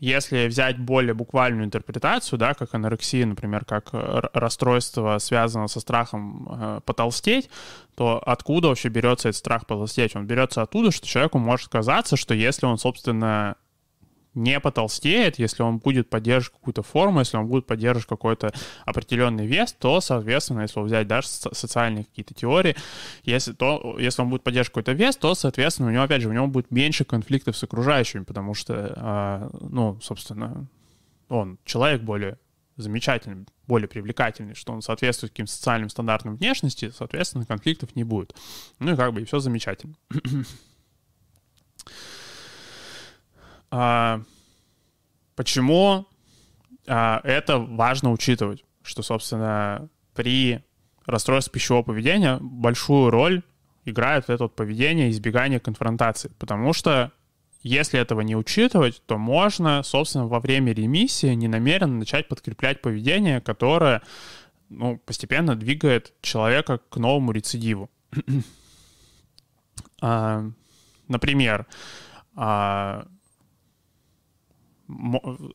[0.00, 6.48] если взять более буквальную интерпретацию, да, как анорексия, например, как э, расстройство, связанное со страхом
[6.50, 7.48] э, потолстеть,
[7.94, 10.16] то откуда вообще берется этот страх потолстеть?
[10.16, 13.56] Он берется оттуда, что человеку может казаться, что если он, собственно,
[14.34, 18.52] не потолстеет, если он будет поддерживать какую-то форму, если он будет поддерживать какой-то
[18.84, 22.76] определенный вес, то, соответственно, если взять даже социальные какие-то теории,
[23.22, 26.32] если, то, если он будет поддерживать какой-то вес, то, соответственно, у него, опять же, у
[26.32, 30.66] него будет меньше конфликтов с окружающими, потому что, а, ну, собственно,
[31.28, 32.38] он человек более
[32.76, 38.34] замечательный, более привлекательный, что он соответствует каким-то социальным стандартам внешности, соответственно, конфликтов не будет.
[38.78, 39.94] Ну и как бы и все замечательно.
[43.76, 44.20] А,
[45.34, 46.06] почему
[46.86, 48.64] а, это важно учитывать?
[48.84, 50.62] Что, собственно, при
[51.06, 53.42] расстройстве пищевого поведения большую роль
[53.84, 56.30] играет это вот поведение избегания конфронтации.
[56.38, 57.10] Потому что
[57.62, 64.02] если этого не учитывать, то можно, собственно, во время ремиссии ненамеренно начать подкреплять поведение, которое
[64.68, 67.90] ну, постепенно двигает человека к новому рецидиву.
[70.00, 70.48] а,
[71.08, 71.66] например,
[72.36, 73.08] а,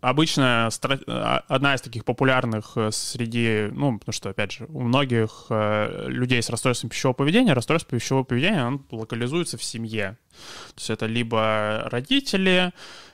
[0.01, 0.69] обычно
[1.07, 6.05] а, одна из таких популярных э, среди, ну, потому что, опять же, у многих э,
[6.07, 10.17] людей с расстройством пищевого поведения, расстройство пищевого поведения, он локализуется в семье.
[10.69, 12.73] То есть это либо родители,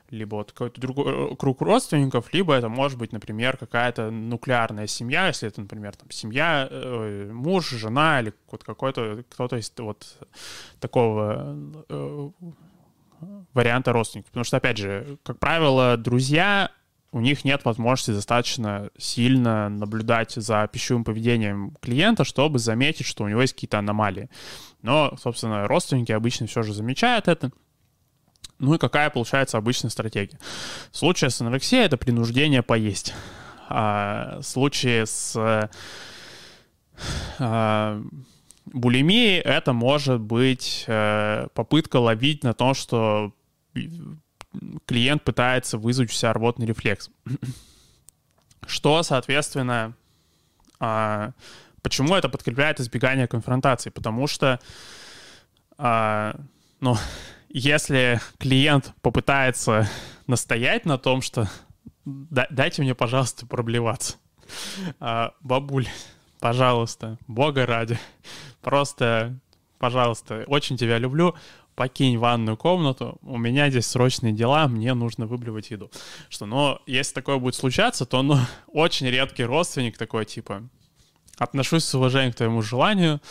[0.10, 5.28] либо вот какой-то другой э, круг родственников, либо это может быть, например, какая-то нуклеарная семья,
[5.28, 6.70] если это, например, там семья,
[7.32, 10.18] муж, жена или вот какой-то кто-то из вот
[10.80, 12.34] такого
[13.54, 14.32] варианта родственников.
[14.32, 16.72] Потому что, опять же, как правило, друзья,
[17.12, 23.28] у них нет возможности достаточно сильно наблюдать за пищевым поведением клиента, чтобы заметить, что у
[23.28, 24.30] него есть какие-то аномалии.
[24.82, 27.52] Но, собственно, родственники обычно все же замечают это.
[28.60, 30.40] Ну и какая получается обычная стратегия?
[30.92, 33.14] В случае с анорексией это принуждение поесть.
[33.70, 35.70] А, в случае с
[37.40, 38.02] а,
[38.76, 43.34] булимии это может быть э, попытка ловить на том, что
[44.86, 47.10] клиент пытается вызвать у себя рвотный рефлекс.
[48.68, 49.96] Что, соответственно,
[50.80, 51.32] э,
[51.82, 53.90] почему это подкрепляет избегание конфронтации?
[53.92, 54.60] Потому что,
[55.78, 56.34] э,
[56.80, 56.98] ну,
[57.50, 59.90] если клиент попытается
[60.28, 61.48] настоять на том, что
[62.06, 64.18] дайте мне, пожалуйста, проблеваться.
[65.00, 65.88] А, бабуль,
[66.40, 67.98] пожалуйста, бога ради,
[68.66, 69.40] просто,
[69.78, 71.36] пожалуйста, очень тебя люблю,
[71.76, 75.92] покинь ванную комнату, у меня здесь срочные дела, мне нужно выблевать еду.
[76.30, 80.68] Что, но если такое будет случаться, то, ну, очень редкий родственник такой, типа,
[81.38, 83.22] отношусь с уважением к твоему желанию,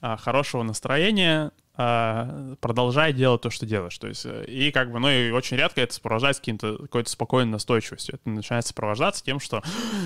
[0.00, 3.98] а, хорошего настроения, продолжай делать то, что делаешь.
[3.98, 7.50] То есть, э, и как бы, ну и очень редко это сопровождается каким-то какой-то спокойной
[7.50, 8.14] настойчивостью.
[8.14, 9.62] Это начинает сопровождаться тем, что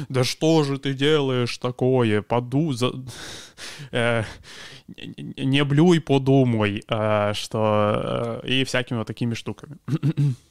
[0.09, 2.93] да что же ты делаешь такое, поду, за...
[3.91, 4.25] э,
[4.97, 9.77] не блюй, подумай, э, что э, и всякими вот такими штуками.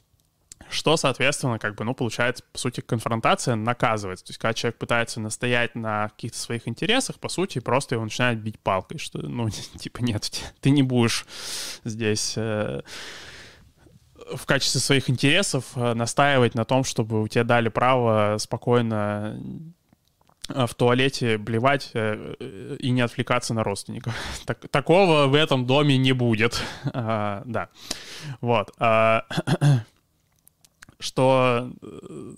[0.70, 4.26] что, соответственно, как бы, ну, получается, по сути, конфронтация наказывается.
[4.26, 8.40] То есть, когда человек пытается настоять на каких-то своих интересах, по сути, просто его начинает
[8.40, 11.26] бить палкой, что, ну, типа, нет, ты не будешь
[11.84, 12.82] здесь э,
[14.36, 19.40] в качестве своих интересов э, настаивать на том, чтобы у тебя дали право спокойно
[20.50, 24.14] э, в туалете блевать э, и не отвлекаться на родственников.
[24.46, 26.62] Так, такого в этом доме не будет.
[26.94, 27.70] А, да.
[28.42, 28.72] Вот.
[28.80, 29.26] А,
[31.00, 32.34] что, э,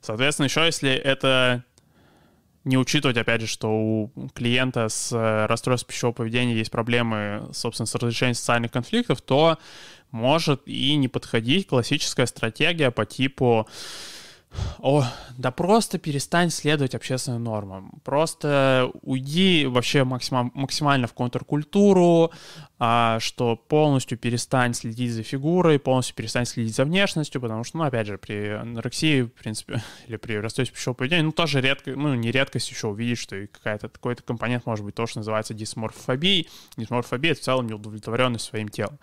[0.00, 1.64] соответственно, еще если это
[2.64, 7.86] не учитывать, опять же, что у клиента с э, расстройством пищевого поведения есть проблемы, собственно,
[7.86, 9.58] с разрешением социальных конфликтов, то
[10.10, 13.68] может и не подходить классическая стратегия по типу
[14.78, 15.04] о,
[15.36, 18.00] да просто перестань следовать общественным нормам.
[18.02, 22.32] Просто уйди вообще максимум, максимально в контркультуру,
[22.78, 27.84] а, что полностью перестань следить за фигурой, полностью перестань следить за внешностью, потому что, ну,
[27.84, 32.14] опять же, при анорексии, в принципе, или при расстройстве пищевого поведения, ну, тоже редко, ну,
[32.14, 36.48] не редкость еще увидеть, что какая-то, какой-то компонент может быть то, что называется дисморфобией.
[36.76, 38.98] Дисморфобия— это в целом неудовлетворенность своим телом.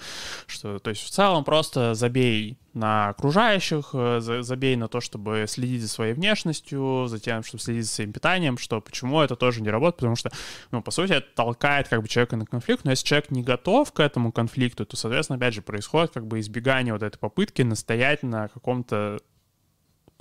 [0.48, 5.82] Что, то есть в целом просто забей на окружающих, э, забей на то, чтобы следить
[5.82, 9.70] за своей внешностью, за тем, чтобы следить за своим питанием, что почему это тоже не
[9.70, 10.30] работает, потому что,
[10.72, 13.65] ну, по сути, это толкает как бы человека на конфликт, но если человек не готов
[13.92, 18.24] к этому конфликту, то, соответственно, опять же, происходит как бы избегание вот этой попытки настоять
[18.24, 19.20] на каком-то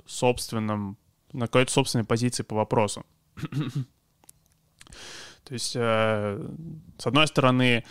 [0.05, 0.97] собственном,
[1.33, 3.05] на какой-то собственной позиции по вопросу.
[5.43, 6.49] То есть, э,
[6.97, 7.83] с одной стороны,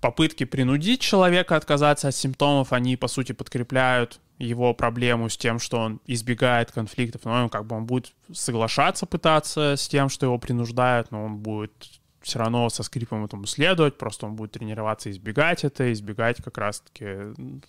[0.00, 5.78] попытки принудить человека отказаться от симптомов, они, по сути, подкрепляют его проблему с тем, что
[5.78, 10.38] он избегает конфликтов, но он как бы он будет соглашаться пытаться с тем, что его
[10.38, 15.62] принуждают, но он будет все равно со скрипом этому следовать, просто он будет тренироваться избегать
[15.62, 17.04] это, избегать как раз-таки,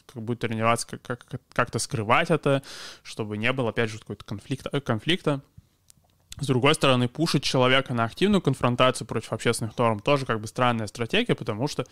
[0.08, 2.64] как будет тренироваться как- как- как-то скрывать это,
[3.04, 5.42] чтобы не было, опять же, какой-то конфликта, конфликта.
[6.40, 10.88] С другой стороны, пушить человека на активную конфронтацию против общественных норм тоже как бы странная
[10.88, 11.86] стратегия, потому что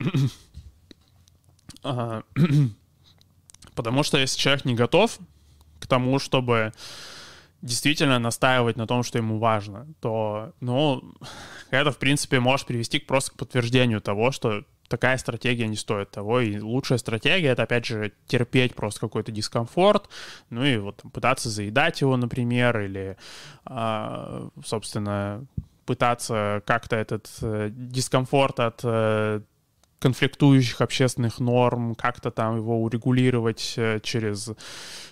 [1.82, 2.22] а,
[3.74, 5.18] потому что если человек не готов
[5.80, 6.72] к тому, чтобы
[7.62, 11.14] действительно настаивать на том, что ему важно, то, ну,
[11.70, 16.10] это, в принципе, может привести к просто к подтверждению того, что такая стратегия не стоит
[16.10, 16.40] того.
[16.40, 20.08] И лучшая стратегия— это, опять же, терпеть просто какой-то дискомфорт,
[20.50, 23.16] ну и вот пытаться заедать его, например, или,
[23.66, 25.46] э, собственно,
[25.86, 29.40] пытаться как-то этот э, дискомфорт от э,
[30.02, 34.50] конфликтующих общественных норм, как-то там его урегулировать э, через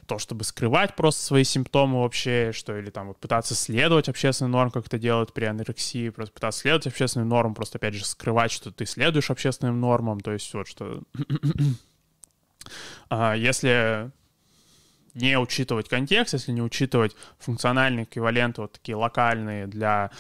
[0.07, 4.73] то, чтобы скрывать просто свои симптомы вообще, что или там вот пытаться следовать общественным нормам,
[4.73, 8.73] как это делают при анорексии, просто пытаться следовать общественным нормам, просто опять же скрывать, что
[8.73, 11.03] ты следуешь общественным нормам, то есть вот что...
[13.09, 14.13] А, если
[15.15, 20.11] не учитывать контекст, если не учитывать функциональные эквиваленты, вот такие локальные для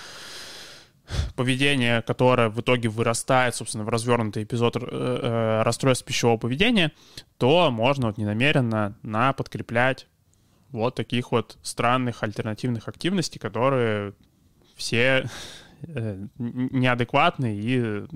[1.36, 6.92] поведение, которое в итоге вырастает, собственно, в развернутый эпизод э, э, расстройств пищевого поведения,
[7.38, 10.06] то можно вот ненамеренно на подкреплять
[10.70, 14.14] вот таких вот странных альтернативных активностей, которые
[14.76, 15.28] все
[15.82, 18.06] э, неадекватны и э,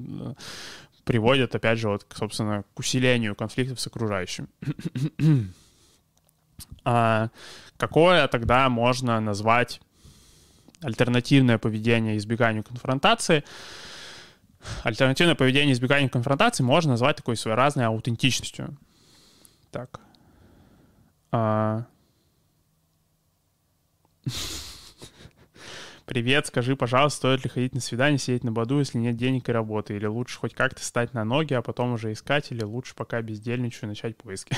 [1.05, 4.49] приводят, опять же, вот, собственно, к усилению конфликтов с окружающим.
[6.85, 7.31] а
[7.77, 9.81] какое тогда можно назвать
[10.81, 13.45] альтернативное поведение избеганию конфронтации.
[14.83, 18.77] Альтернативное поведение избеганию конфронтации можно назвать такой своеобразной аутентичностью.
[19.71, 20.01] Так.
[21.33, 21.85] А...
[26.07, 29.53] Привет, скажи, пожалуйста, стоит ли ходить на свидание, сидеть на боду, если нет денег и
[29.53, 29.97] работы?
[29.97, 32.53] Или лучше хоть как-то встать на ноги, а потом уже искать?
[32.53, 34.55] Или лучше пока бездельничаю начать поиски?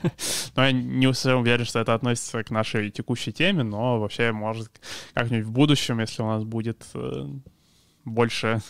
[0.56, 4.72] Но я не совсем уверен, что это относится к нашей текущей теме, но вообще, может,
[5.14, 7.26] как-нибудь в будущем, если у нас будет э,
[8.04, 8.60] больше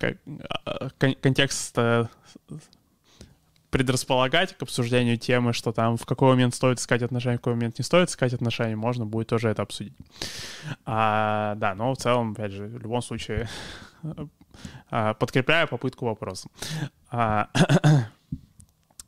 [0.00, 2.10] а, контекста
[3.70, 7.78] предрасполагать к обсуждению темы, что там в какой момент стоит искать отношения, в какой момент
[7.78, 9.94] не стоит искать отношения, можно будет тоже это обсудить.
[10.84, 13.48] А, да, но в целом, опять же, в любом случае,
[14.90, 16.48] а, подкрепляю попытку вопроса.
[17.10, 17.48] А,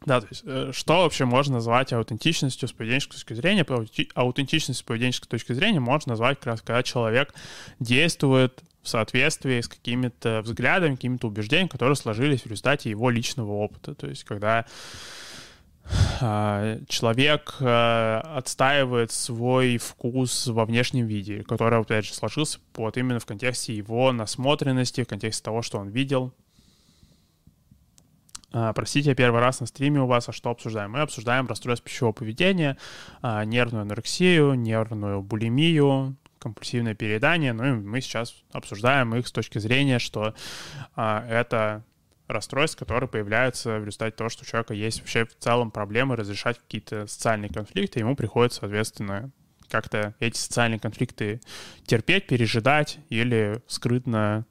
[0.06, 3.66] да, то есть, э, что вообще можно назвать аутентичностью с поведенческой точки зрения?
[4.14, 7.34] Аутентичность с поведенческой точки зрения можно назвать как раз, когда человек
[7.80, 13.94] действует в соответствии с какими-то взглядами, какими-то убеждениями, которые сложились в результате его личного опыта.
[13.94, 14.66] То есть когда
[16.20, 23.20] а, человек а, отстаивает свой вкус во внешнем виде, который, опять же, сложился вот именно
[23.20, 26.32] в контексте его насмотренности, в контексте того, что он видел.
[28.52, 30.92] А, простите, я первый раз на стриме у вас, а что обсуждаем?
[30.92, 32.76] Мы обсуждаем расстройство пищевого поведения,
[33.22, 37.52] нервную анорексию, нервную булимию, компульсивное переедание.
[37.52, 40.34] Ну и мы сейчас обсуждаем их с точки зрения, что
[40.96, 41.84] а, это
[42.26, 46.58] расстройств, которые появляются в результате того, что у человека есть вообще в целом проблемы разрешать
[46.58, 49.30] какие-то социальные конфликты, ему приходится, соответственно,
[49.68, 51.40] как-то эти социальные конфликты
[51.86, 54.46] терпеть, пережидать или скрытно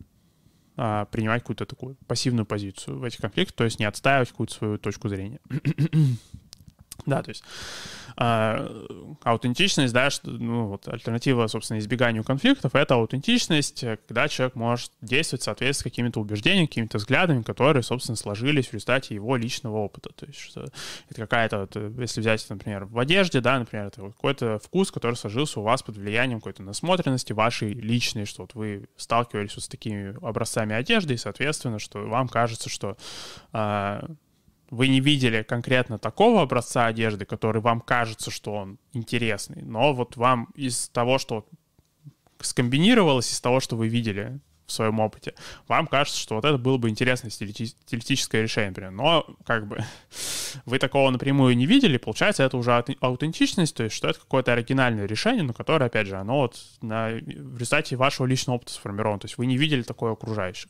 [0.78, 4.78] а, принимать какую-то такую пассивную позицию в этих конфликтах, то есть не отстаивать какую-то свою
[4.78, 5.40] точку зрения.
[7.06, 7.44] Да, то есть
[8.18, 14.92] э, аутентичность, да, что, ну, вот альтернатива, собственно, избеганию конфликтов— это аутентичность, когда человек может
[15.02, 19.78] действовать в соответствии с какими-то убеждениями, какими-то взглядами, которые, собственно, сложились в результате его личного
[19.78, 20.12] опыта.
[20.14, 20.68] То есть что
[21.10, 25.60] это какая-то, вот, если взять, например, в одежде, да, например, это какой-то вкус, который сложился
[25.60, 30.16] у вас под влиянием какой-то насмотренности вашей личной, что вот вы сталкивались вот с такими
[30.26, 32.98] образцами одежды, и, соответственно, что вам кажется, что
[33.54, 34.02] э,
[34.72, 40.16] вы не видели конкретно такого образца одежды, который вам кажется, что он интересный, но вот
[40.16, 41.46] вам из того, что
[42.40, 45.36] скомбинировалось, из того, что вы видели в своем опыте,
[45.68, 48.92] вам кажется, что вот это было бы интересное стилистическое решение, например.
[48.92, 49.84] Но как бы
[50.66, 55.06] вы такого напрямую не видели, получается, это уже аутентичность, то есть что это какое-то оригинальное
[55.06, 59.20] решение, но которое, опять же, оно вот на, в результате вашего личного опыта сформировано.
[59.20, 60.70] То есть вы не видели такое окружающих.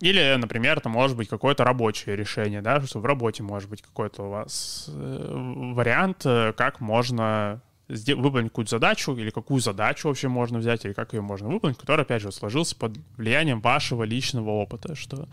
[0.00, 4.22] Или, например, это может быть какое-то рабочее решение, да, что в работе может быть какой-то
[4.24, 10.58] у вас э, вариант, э, как можно выполнить какую-то задачу, или какую задачу вообще можно
[10.58, 14.94] взять, или как ее можно выполнить, который, опять же, сложился под влиянием вашего личного опыта,
[14.94, 15.28] что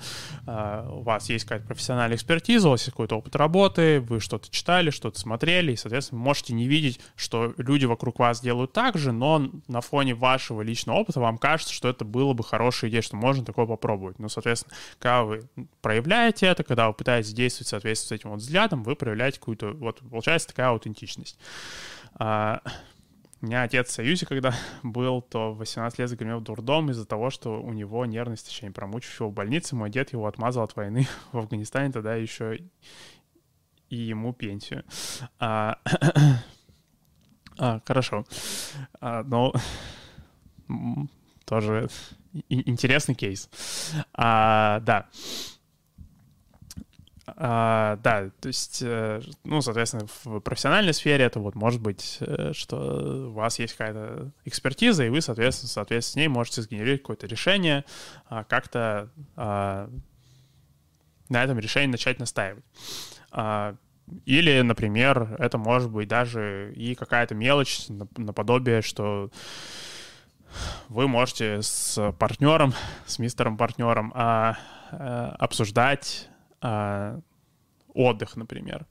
[0.47, 4.49] э, у вас есть какая-то профессиональная экспертиза, у вас есть какой-то опыт работы, вы что-то
[4.49, 9.12] читали, что-то смотрели, и, соответственно, можете не видеть, что люди вокруг вас делают так же,
[9.12, 13.18] но на фоне вашего личного опыта вам кажется, что это было бы хорошая идея, что
[13.18, 14.18] можно такое попробовать.
[14.20, 15.43] Ну, соответственно, когда вы
[15.82, 19.72] проявляете это, когда вы пытаетесь действовать в соответствии с этим вот взглядом, вы проявляете какую-то,
[19.72, 21.38] вот, получается такая аутентичность.
[22.16, 22.61] А,
[23.41, 24.53] у меня отец в Союзе, когда
[24.84, 28.72] был, то в 18 лет загремел в дурдом из-за того, что у него нервное истощение.
[28.72, 32.59] Промучив его в больнице, мой дед его отмазал от войны в Афганистане, тогда еще
[33.89, 34.84] и ему пенсию.
[35.39, 35.80] А,
[37.57, 38.26] а, хорошо.
[38.99, 39.53] А, но
[41.45, 41.89] тоже
[42.49, 43.49] интересный кейс.
[44.13, 45.07] А, да.
[47.28, 52.51] А, да, то есть, э, ну, соответственно, в профессиональной сфере это вот может быть, э,
[52.53, 57.26] что у вас есть какая-то экспертиза, и вы, соответственно, соответственно, с ней можете сгенерировать какое-то
[57.26, 57.84] решение,
[58.28, 59.89] а, как-то а,
[61.30, 62.63] на этом решении начать настаивать.
[63.32, 63.76] А,
[64.26, 69.32] или, например, это может быть даже и какая-то мелочь наподобие, что
[70.89, 72.73] вы можете с партнером,
[73.07, 74.57] с мистером партнером а,
[74.91, 76.30] а, обсуждать
[76.66, 77.20] а,
[77.93, 78.88] отдых, например.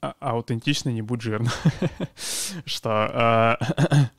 [0.00, 1.50] А, аутентично не будь жирно.
[2.64, 3.58] что, а,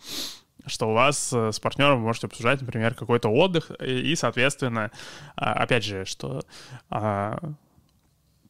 [0.67, 4.91] что у вас с партнером вы можете обсуждать, например, какой-то отдых, и, соответственно,
[5.35, 6.43] а, опять же, что
[6.91, 7.39] а,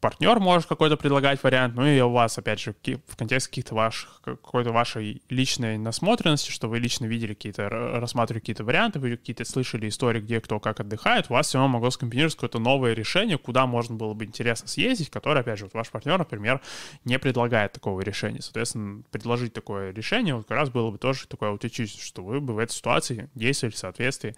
[0.05, 2.75] партнер может какой-то предлагать вариант, ну и у вас, опять же,
[3.07, 8.63] в контексте каких-то ваших, какой-то вашей личной насмотренности, что вы лично видели какие-то, рассматривали какие-то
[8.63, 12.35] варианты, вы какие-то слышали истории, где кто как отдыхает, у вас все равно могло скомбинировать
[12.35, 16.19] какое-то новое решение, куда можно было бы интересно съездить, которое, опять же, вот ваш партнер,
[16.19, 16.61] например,
[17.03, 18.43] не предлагает такого решения.
[18.43, 22.53] Соответственно, предложить такое решение вот как раз было бы тоже такое аутентичность, что вы бы
[22.53, 24.35] в этой ситуации действовали в соответствии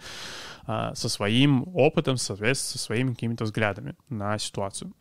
[0.65, 4.93] а, со своим опытом, соответственно, со своими какими-то взглядами на ситуацию.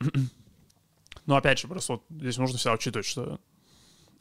[1.27, 3.41] Но опять же, просто вот здесь нужно всегда учитывать, что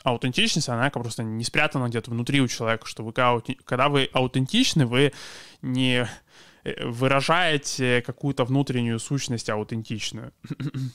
[0.04, 5.14] аутентичность, она просто не спрятана где-то внутри у человека, что вы когда вы аутентичны, вы
[5.62, 6.08] не
[6.64, 10.32] э, выражаете какую-то внутреннюю сущность аутентичную.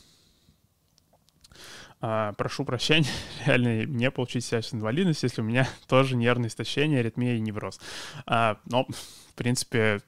[2.00, 3.08] а, прошу прощения,
[3.46, 7.80] реально не получить себя с инвалидностью, если у меня тоже нервное истощение, аритмия и невроз.
[8.26, 10.02] А, но, в принципе,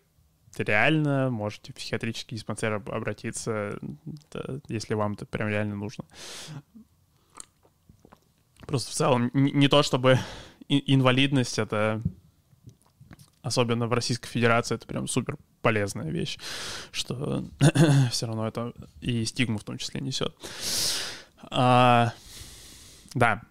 [0.59, 3.79] реально можете в психиатрический диспансер обратиться,
[4.69, 6.05] если вам это прям реально нужно.
[8.67, 10.19] Просто в целом не то, чтобы
[10.69, 12.01] инвалидность— это,
[13.43, 16.39] особенно в Российской Федерации, это прям супер полезная вещь,
[16.91, 17.45] что
[18.11, 20.35] все равно это и стигму в том числе несет.
[21.51, 22.13] А,
[23.15, 23.43] да,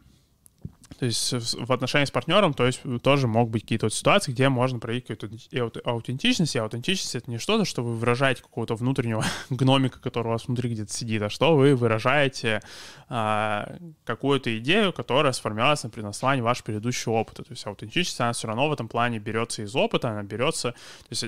[1.02, 4.50] то есть в отношении с партнером, то есть тоже могут быть какие-то вот ситуации, где
[4.50, 10.00] можно проявить какую-то аутентичность, и аутентичность— это не что-то, что вы выражаете какого-то внутреннего гномика,
[10.00, 12.62] который у вас внутри где-то сидит, а что вы выражаете
[13.10, 17.42] а, какую-то идею, которая сформировалась на предослании вашего предыдущего опыта.
[17.42, 20.74] То есть аутентичность, она все равно в этом плане берется из опыта, она берется...
[20.74, 21.26] То есть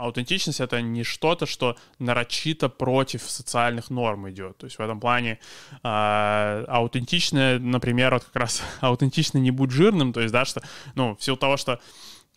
[0.00, 4.58] аутентичность— это не что-то, что нарочито против социальных норм идет.
[4.58, 5.38] То есть в этом плане
[5.82, 10.62] э, аутентичное, например, вот как раз аутентично не будь жирным, то есть, да, что,
[10.94, 11.80] ну, в силу того, что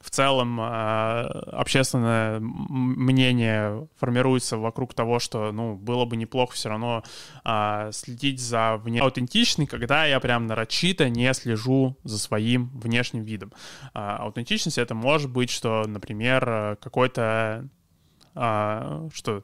[0.04, 0.64] в целом э,
[1.54, 7.04] общественное мнение формируется вокруг того, что, ну, было бы неплохо все равно
[7.45, 8.99] э, следить за вне...
[8.99, 13.54] аутентичный, когда я прям нарочито не слежу за своим внешним видом.
[13.93, 17.70] Э, аутентичность это может быть, что, например, какой-то,
[18.36, 19.43] э, что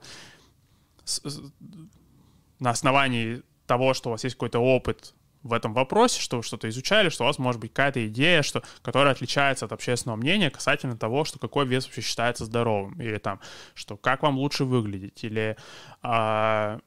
[2.60, 6.68] на основании того, что у вас есть какой-то опыт в этом вопросе, что вы что-то
[6.70, 10.98] изучали, что у вас может быть какая-то идея, что, которая отличается от общественного мнения касательно
[10.98, 13.40] того, что какой вес вообще считается здоровым, или там,
[13.74, 15.56] что как вам лучше выглядеть, или
[16.02, 16.80] а,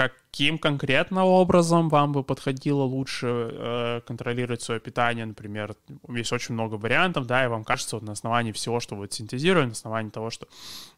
[0.00, 5.74] каким конкретно образом вам бы подходило лучше э, контролировать свое питание, например,
[6.08, 9.66] есть очень много вариантов, да, и вам кажется вот на основании всего, что вы синтезируете,
[9.66, 10.48] на основании того, что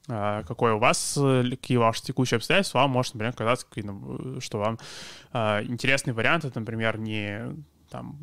[0.09, 3.67] э, какой у вас, э, какие ваши текущие обстоятельства, вам может, например, казаться,
[4.41, 4.79] что вам
[5.33, 7.57] э, интересный вариант, это, например, не
[7.91, 8.17] там,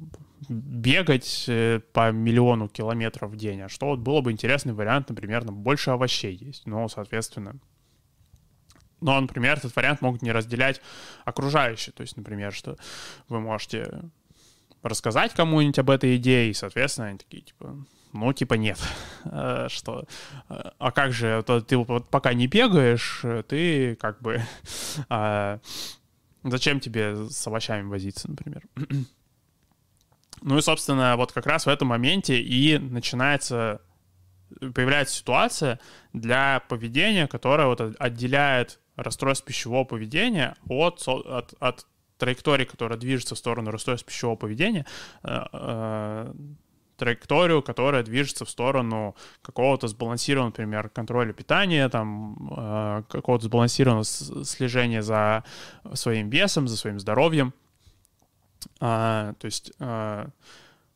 [0.47, 5.43] бегать э, по миллиону километров в день, а что вот было бы интересный вариант, например,
[5.43, 7.59] там больше овощей есть, но, соответственно,
[9.02, 10.82] но, например, этот вариант могут не разделять
[11.26, 11.93] окружающие.
[11.93, 12.78] То есть, например, что
[13.28, 14.02] вы можете
[14.82, 18.80] рассказать кому-нибудь об этой идее, и, соответственно, они такие, типа, ну, типа, нет.
[19.26, 20.06] Э, что,
[20.47, 24.41] э, а как же, то ты вот пока не бегаешь, ты как бы...
[25.10, 25.60] А,
[26.43, 28.64] зачем тебе с овощами возиться, например?
[30.41, 33.82] Ну и, собственно, вот как раз в этом моменте и начинается,
[34.74, 35.82] появляется ситуация
[36.14, 41.86] для поведения, которая вот отделяет расстройство пищевого поведения от, от, от
[42.18, 44.86] траектории, которая движется в сторону расстройства пищевого поведения,
[45.24, 46.34] э, э,
[46.97, 55.02] траекторию, которая движется в сторону какого-то сбалансированного, например, контроля питания, там, э, какого-то сбалансированного слежения
[55.02, 55.43] за
[55.93, 57.54] своим весом, за своим здоровьем.
[58.82, 60.28] А, то есть а,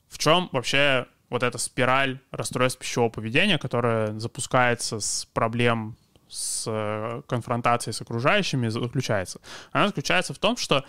[0.10, 5.96] в чем вообще вот эта спираль расстройств пищевого поведения, которая запускается с проблем
[6.34, 9.40] с э, конфронтацией с окружающими, заключается?
[9.72, 10.86] Она заключается в том, что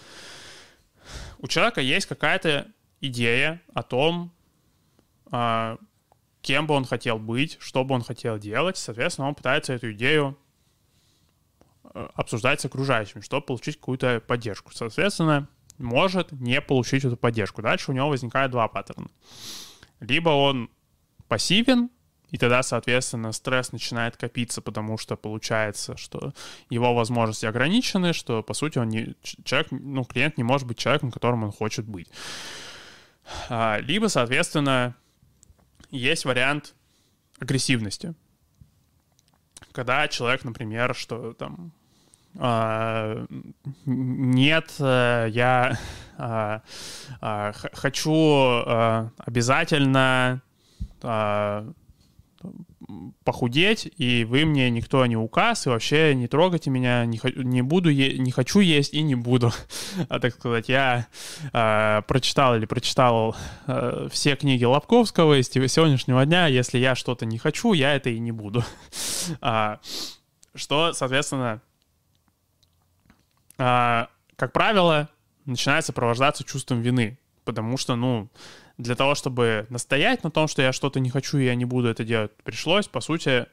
[1.38, 2.68] у человека есть какая-то
[3.00, 4.32] идея о том,
[5.30, 5.78] а,
[6.40, 8.76] кем бы он хотел быть, что бы он хотел делать.
[8.76, 10.38] Соответственно, он пытается эту идею
[11.84, 14.72] э, обсуждать с окружающими, чтобы получить какую-то поддержку.
[14.72, 17.62] Соответственно, может не получить эту поддержку.
[17.62, 19.08] Дальше у него возникает два паттерна.
[20.00, 20.70] Либо он
[21.28, 21.90] пассивен,
[22.34, 26.32] и тогда, соответственно, стресс начинает копиться, потому что получается, что
[26.68, 29.14] его возможности ограничены, что, по сути, он не,
[29.44, 32.08] человек, ну, клиент не может быть человеком, которым он хочет быть.
[33.48, 34.96] А, либо, соответственно,
[35.92, 36.74] есть вариант
[37.38, 38.14] агрессивности.
[39.70, 41.70] Когда человек, например, что там
[42.36, 43.26] а,
[43.86, 45.78] нет, э, я
[46.18, 46.62] а,
[47.74, 48.64] хочу
[49.24, 50.42] обязательно
[53.24, 57.88] похудеть, и вы мне никто не указ, и вообще не трогайте меня, не, не буду,
[57.88, 59.52] е- не хочу есть и не буду.
[60.08, 61.06] а так сказать, я
[61.52, 67.38] э, прочитал или прочитал э, все книги Лобковского из сегодняшнего дня, если я что-то не
[67.38, 68.64] хочу, я это и не буду.
[69.40, 69.80] а,
[70.54, 71.62] что, соответственно,
[73.58, 75.08] а, как правило,
[75.46, 78.28] начинает сопровождаться чувством вины, потому что, ну,
[78.78, 81.88] для того, чтобы настоять на том, что я что-то не хочу и я не буду
[81.88, 83.46] это делать, пришлось, по сути,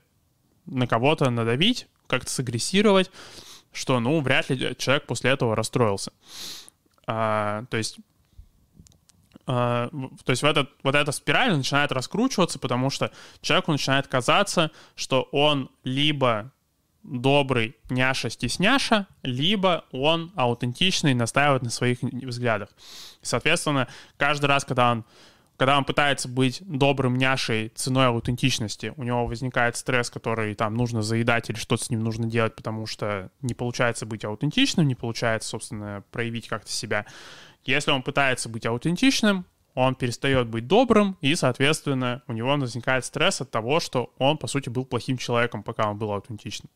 [0.65, 3.11] на кого-то надавить, как-то сагрессировать,
[3.72, 6.11] что, ну, вряд ли человек после этого расстроился.
[7.07, 7.99] А, то есть
[9.47, 13.11] а, то есть в этот, вот эта спираль начинает раскручиваться, потому что
[13.41, 16.51] человеку начинает казаться, что он либо
[17.03, 22.69] добрый няша-стесняша, либо он аутентичный, настаивает на своих взглядах.
[23.21, 23.87] Соответственно,
[24.17, 25.05] каждый раз, когда он
[25.57, 31.03] когда он пытается быть добрым няшей ценой аутентичности, у него возникает стресс, который там нужно
[31.03, 35.49] заедать или что-то с ним нужно делать, потому что не получается быть аутентичным, не получается,
[35.49, 37.05] собственно, проявить как-то себя.
[37.63, 39.45] Если он пытается быть аутентичным,
[39.75, 44.47] он перестает быть добрым, и, соответственно, у него возникает стресс от того, что он, по
[44.47, 46.71] сути, был плохим человеком, пока он был аутентичным.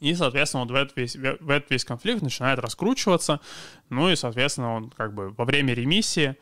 [0.00, 3.40] И, соответственно, вот в этот, весь, в этот весь конфликт начинает раскручиваться.
[3.90, 6.36] Ну и, соответственно, он как бы во время ремиссии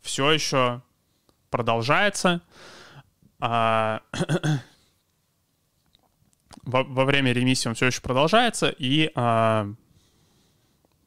[0.00, 0.82] все еще
[1.50, 2.40] продолжается.
[3.40, 4.00] А,
[6.62, 9.68] во, во время ремиссии он все еще продолжается и а,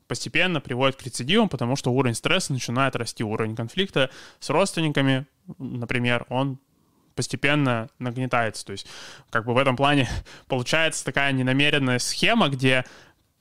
[0.08, 5.26] постепенно приводит к рецидивам, потому что уровень стресса начинает расти, уровень конфликта с родственниками,
[5.58, 6.60] например, он
[7.16, 8.66] постепенно нагнетается.
[8.66, 8.88] То есть
[9.30, 10.10] как бы в этом плане
[10.48, 12.86] получается такая ненамеренная схема, где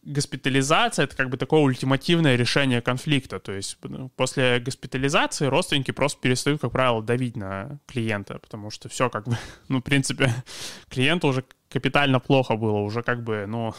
[0.05, 3.41] госпитализация— это как бы такое ультимативное решение конфликта.
[3.41, 8.89] То есть ну, после госпитализации родственники просто перестают, как правило, давить на клиента, потому что
[8.89, 9.37] все как бы,
[9.69, 10.33] ну, в принципе,
[10.89, 11.45] клиенту уже
[11.75, 13.75] капитально плохо было, уже как бы, ну,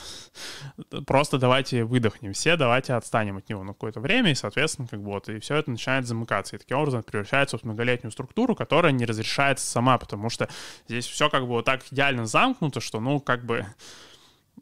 [1.08, 2.34] просто давайте выдохнем.
[2.34, 5.56] Все, давайте отстанем от него на какое-то время, и, соответственно, как бы вот, и все
[5.56, 10.30] это начинает замыкаться, и таким образом превращается в многолетнюю структуру, которая не разрешается сама, потому
[10.30, 10.50] что
[10.90, 13.66] здесь все как бы вот так идеально замкнуто, что, ну, как бы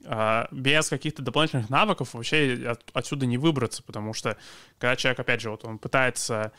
[0.05, 4.37] а, без каких-то дополнительных навыков вообще от, отсюда не выбраться, потому что
[4.77, 6.51] когда человек, опять же, вот он пытается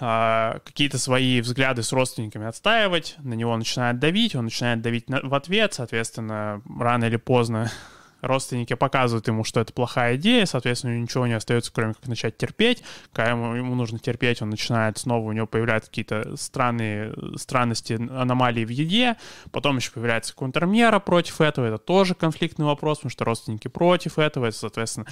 [0.00, 5.34] а, какие-то свои взгляды с родственниками отстаивать, на него начинает давить, он начинает давить в
[5.34, 7.70] ответ, соответственно, рано или поздно
[8.22, 12.82] родственники показывают ему, что это плохая идея, соответственно, ничего не остается, кроме как начать терпеть.
[13.12, 18.64] Когда ему, ему нужно терпеть, он начинает снова, у него появляются какие-то странные странности, аномалии
[18.64, 19.16] в еде,
[19.50, 24.46] потом еще появляется контрмера против этого, это тоже конфликтный вопрос, потому что родственники против этого,
[24.46, 25.06] это, соответственно,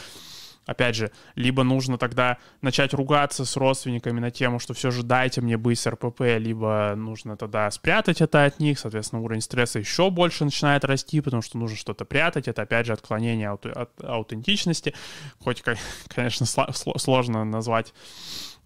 [0.70, 5.40] опять же, либо нужно тогда начать ругаться с родственниками на тему, что все же дайте
[5.40, 10.10] мне быть с РПП, либо нужно тогда спрятать это от них, соответственно, уровень стресса еще
[10.10, 14.94] больше начинает расти, потому что нужно что-то прятать, это опять же отклонение от, от аутентичности,
[15.40, 15.62] хоть,
[16.08, 17.92] конечно, сложно назвать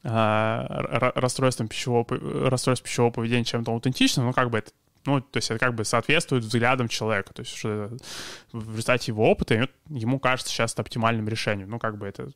[0.02, 2.06] а, расстройством пищевого,
[2.50, 4.70] расстройств пищевого поведения чем-то аутентичным, но как бы это
[5.06, 7.34] ну, то есть это как бы соответствует взглядам человека.
[7.34, 11.70] То есть в результате его опыта ему кажется сейчас это оптимальным решением.
[11.70, 12.30] Ну, как бы это,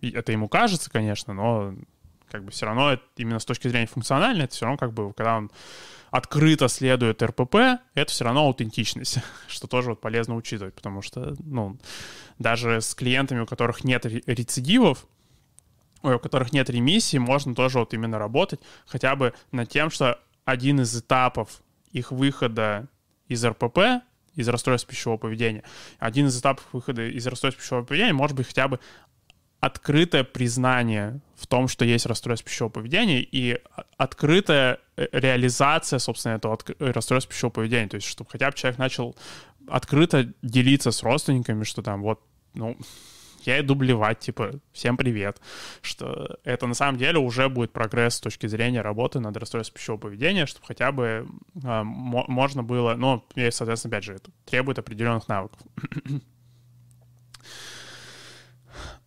[0.00, 1.74] это ему кажется, конечно, но
[2.30, 5.12] как бы все равно это, именно с точки зрения функциональной, это все равно как бы,
[5.12, 5.50] когда он
[6.10, 7.56] открыто следует РПП,
[7.94, 11.78] это все равно аутентичность, что тоже вот полезно учитывать, потому что, ну,
[12.38, 15.06] даже с клиентами, у которых нет рецидивов,
[16.02, 20.80] у которых нет ремиссии, можно тоже вот именно работать хотя бы над тем, что один
[20.80, 21.62] из этапов
[21.92, 22.88] их выхода
[23.28, 24.02] из РПП,
[24.34, 25.62] из расстройства пищевого поведения,
[25.98, 28.80] один из этапов выхода из расстройства пищевого поведения может быть хотя бы
[29.60, 33.60] открытое признание в том, что есть расстройство пищевого поведения, и
[33.96, 37.88] открытая э, реализация, собственно, этого расстройства пищевого поведения.
[37.88, 39.14] То есть, чтобы хотя бы человек начал
[39.68, 42.20] открыто делиться с родственниками, что там вот,
[42.54, 42.76] ну,
[43.46, 45.40] я иду блевать, типа, всем привет.
[45.80, 50.00] Что это на самом деле уже будет прогресс с точки зрения работы над расстройством пищевого
[50.00, 51.26] поведения, чтобы хотя бы
[51.62, 55.60] э, можно было, ну, и, соответственно, опять же, это требует определенных навыков.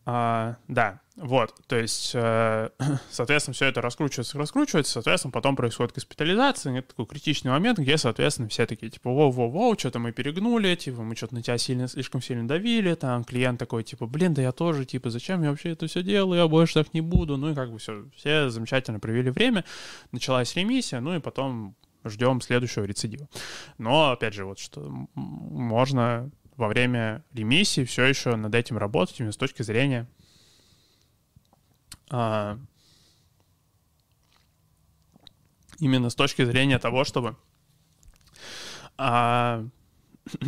[0.08, 2.70] А, да, вот, то есть, э,
[3.10, 8.48] соответственно, все это раскручивается, раскручивается, соответственно, потом происходит госпитализация, это такой критичный момент, где, соответственно,
[8.50, 12.48] все такие, типа, воу-воу-воу, что-то мы перегнули, типа, мы что-то на тебя сильно, слишком сильно
[12.48, 16.04] давили, там, клиент такой, типа, блин, да я тоже, типа, зачем я вообще это все
[16.04, 19.66] делаю, я больше так не буду, ну и как бы все, все замечательно провели время,
[20.12, 23.28] началась ремиссия, ну и потом ждем следующего рецидива.
[23.80, 29.32] Но, опять же, вот что можно во время ремиссии все еще над этим работать именно
[29.32, 30.08] с точки зрения
[32.10, 32.58] а,
[35.80, 37.36] именно с точки зрения того, чтобы
[38.98, 39.66] а,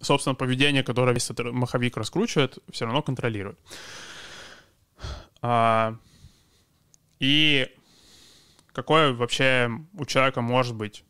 [0.00, 3.58] собственно, поведение, которое весь этот маховик раскручивает, все равно контролирует.
[5.42, 5.96] А,
[7.18, 7.68] и
[8.72, 11.04] какой вообще у человека может быть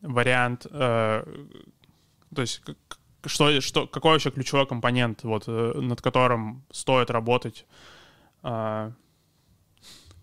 [0.00, 1.24] вариант, э,
[2.34, 2.62] то есть
[3.26, 7.66] что, что, какой вообще ключевой компонент, вот, э, над которым стоит работать?
[8.42, 8.92] Э,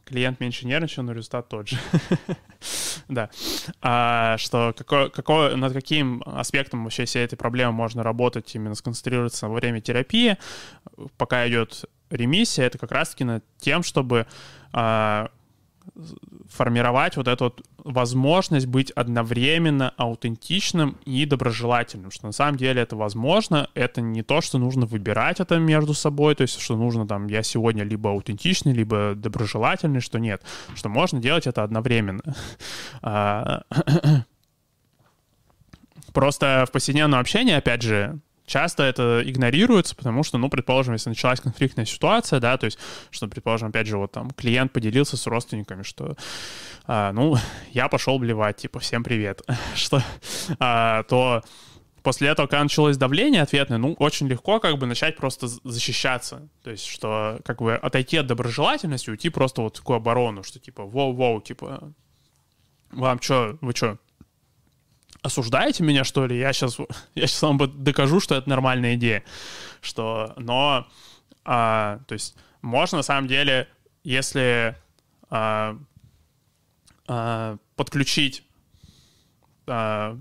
[0.06, 1.78] клиент меньше нервничал, но результат тот же.
[3.10, 3.30] да.
[3.82, 9.48] А, что какой, какой, над каким аспектом вообще всей этой проблемы можно работать, именно сконцентрироваться
[9.48, 10.38] во время терапии,
[11.18, 14.28] пока идет ремиссия, это как раз-таки над тем, чтобы
[14.72, 15.32] а,
[16.50, 22.96] формировать вот эту вот возможность быть одновременно аутентичным и доброжелательным, что на самом деле это
[22.96, 27.28] возможно, это не то, что нужно выбирать это между собой, то есть что нужно там,
[27.28, 30.42] я сегодня либо аутентичный, либо доброжелательный, что нет,
[30.76, 32.24] что можно делать это одновременно.
[33.02, 33.64] А,
[36.14, 41.40] просто в повседневном общении, опять же, часто это игнорируется, потому что, ну, предположим, если началась
[41.40, 42.78] конфликтная ситуация, да, то есть,
[43.10, 46.16] что, предположим, опять же, вот там клиент поделился с родственниками, что,
[46.86, 47.36] а, ну,
[47.72, 49.42] я пошел блевать, типа, всем привет,
[49.76, 50.04] что,
[50.60, 51.44] а, то
[52.06, 56.48] после этого, когда началось давление ответное, ну, очень легко как бы начать просто защищаться.
[56.64, 60.60] То есть, что как бы отойти от доброжелательности, уйти просто вот в такую оборону, что
[60.60, 61.92] типа, воу-воу, типа,
[62.92, 63.98] вам что, вы что,
[65.26, 66.38] осуждаете меня, что ли?
[66.38, 66.78] Я сейчас,
[67.16, 69.24] я сейчас вам докажу, что это нормальная идея.
[69.82, 70.88] Что, но,
[71.44, 73.68] а, то есть, можно на самом деле,
[74.04, 74.76] если
[75.30, 75.78] а,
[77.08, 78.44] а, подключить
[79.68, 80.18] а,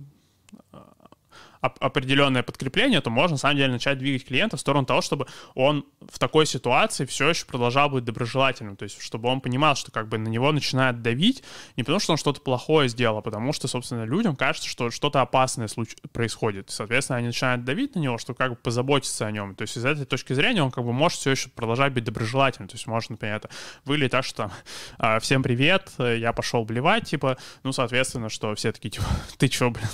[1.65, 5.87] определенное подкрепление, то можно, на самом деле, начать двигать клиента в сторону того, чтобы он
[6.01, 8.77] в такой ситуации все еще продолжал быть доброжелательным.
[8.77, 11.43] То есть, чтобы он понимал, что как бы на него начинает давить
[11.77, 15.21] не потому, что он что-то плохое сделал, а потому что, собственно, людям кажется, что что-то
[15.21, 15.69] опасное
[16.13, 16.71] происходит.
[16.71, 19.55] Соответственно, они начинают давить на него, чтобы как бы позаботиться о нем.
[19.55, 22.69] То есть, из этой точки зрения он как бы может все еще продолжать быть доброжелательным.
[22.69, 23.51] То есть, может, например, это
[23.85, 24.51] выглядит так, что
[24.99, 29.07] там, всем привет, я пошел блевать, типа, ну, соответственно, что все такие, типа,
[29.39, 29.89] ты чё, блин,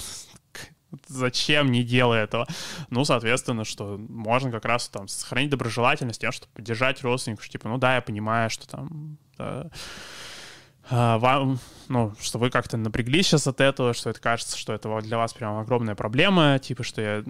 [1.06, 2.46] Зачем не делай этого?
[2.90, 7.68] Ну, соответственно, что можно как раз там сохранить доброжелательность тем, чтобы поддержать родственников, что типа,
[7.68, 9.70] ну да, я понимаю, что там да,
[10.90, 15.00] а, вам, ну, что вы как-то напряглись сейчас от этого, что это кажется, что это
[15.02, 17.24] для вас прям огромная проблема, типа, что я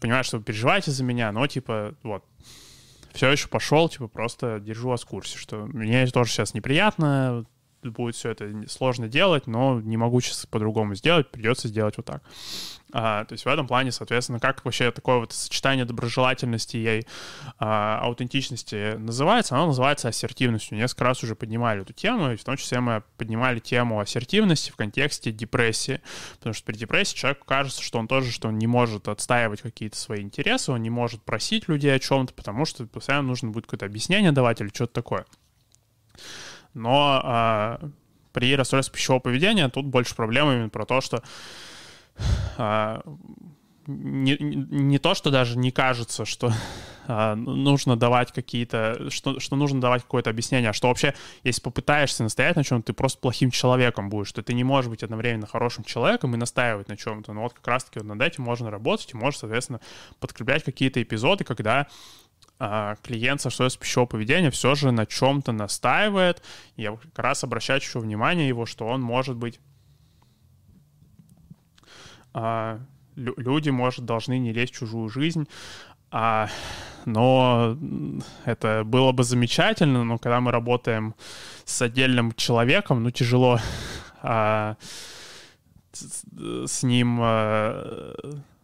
[0.00, 2.24] понимаю, что вы переживаете за меня, но, типа, вот,
[3.12, 7.44] все еще пошел, типа, просто держу вас в курсе, что мне тоже сейчас неприятно,
[7.82, 12.22] будет все это сложно делать, но не могу сейчас по-другому сделать, придется сделать вот так.
[12.92, 17.06] А, то есть в этом плане, соответственно, как вообще такое вот сочетание доброжелательности и
[17.58, 19.54] а, аутентичности называется?
[19.54, 20.76] Оно называется ассертивностью.
[20.76, 24.76] Несколько раз уже поднимали эту тему, и в том числе мы поднимали тему ассертивности в
[24.76, 26.00] контексте депрессии,
[26.38, 29.96] потому что при депрессии человеку кажется, что он тоже, что он не может отстаивать какие-то
[29.96, 33.86] свои интересы, он не может просить людей о чем-то, потому что постоянно нужно будет какое-то
[33.86, 35.26] объяснение давать или что-то такое.
[36.74, 37.80] Но а,
[38.32, 41.22] при расстройстве пищевого поведения тут больше проблем именно про то, что
[42.58, 43.02] а,
[43.86, 46.52] не, не то, что даже не кажется, что
[47.06, 52.22] а, нужно давать какие-то, что, что нужно давать какое-то объяснение, а что вообще, если попытаешься
[52.22, 55.84] настоять на чем-то, ты просто плохим человеком будешь, что ты не можешь быть одновременно хорошим
[55.84, 57.32] человеком и настаивать на чем-то.
[57.32, 59.80] Но вот как раз-таки вот над этим можно работать и можно, соответственно,
[60.20, 61.88] подкреплять какие-то эпизоды, когда
[63.02, 66.42] клиент со своего пищевого поведения все же на чем-то настаивает.
[66.76, 69.60] Я как раз обращаю еще внимание его, что он может быть
[72.32, 72.78] а,
[73.16, 75.48] люди, может, должны не лезть в чужую жизнь,
[76.10, 76.48] а,
[77.04, 77.76] но
[78.44, 81.14] это было бы замечательно, но когда мы работаем
[81.64, 83.58] с отдельным человеком, ну, тяжело
[84.22, 84.76] а,
[85.92, 86.24] с,
[86.66, 88.14] с ним а,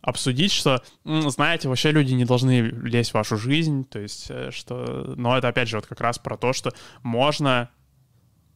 [0.06, 5.14] обсудить, что, знаете, вообще люди не должны лезть в вашу жизнь, то есть, э, что...
[5.16, 6.70] Но это, опять же, вот как раз про то, что
[7.02, 7.70] можно,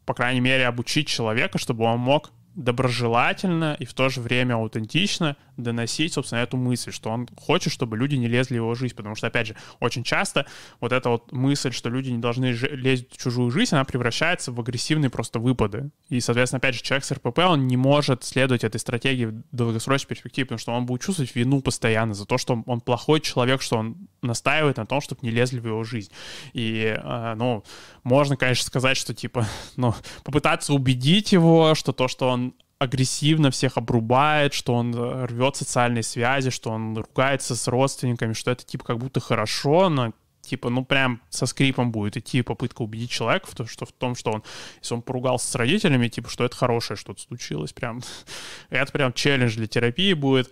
[0.06, 5.36] по крайней мере, обучить человека, чтобы он мог доброжелательно и в то же время аутентично
[5.62, 9.14] доносить, собственно, эту мысль, что он хочет, чтобы люди не лезли в его жизнь, потому
[9.14, 10.46] что, опять же, очень часто
[10.80, 14.60] вот эта вот мысль, что люди не должны лезть в чужую жизнь, она превращается в
[14.60, 15.90] агрессивные просто выпады.
[16.08, 20.08] И, соответственно, опять же, человек с РПП, он не может следовать этой стратегии в долгосрочной
[20.08, 23.76] перспективе, потому что он будет чувствовать вину постоянно за то, что он плохой человек, что
[23.76, 26.10] он настаивает на том, чтобы не лезли в его жизнь.
[26.52, 27.64] И, э, ну,
[28.02, 29.46] можно, конечно, сказать, что, типа,
[29.76, 29.94] ну,
[30.24, 36.02] попытаться убедить его, что то, что он агрессивно всех обрубает, что он э, рвет социальные
[36.02, 40.82] связи, что он ругается с родственниками, что это типа как будто хорошо, но типа, ну,
[40.82, 44.42] прям со скрипом будет идти попытка убедить человека в том, что, в том, что он,
[44.80, 48.00] если он поругался с родителями, типа, что это хорошее что-то случилось, прям,
[48.70, 50.50] это прям челлендж для терапии будет,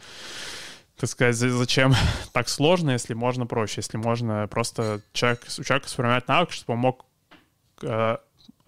[0.99, 1.95] так сказать, зачем
[2.33, 6.81] так сложно, если можно проще, если можно просто человек, у человека сформировать навык, чтобы он
[6.81, 7.07] мог
[7.81, 8.19] э,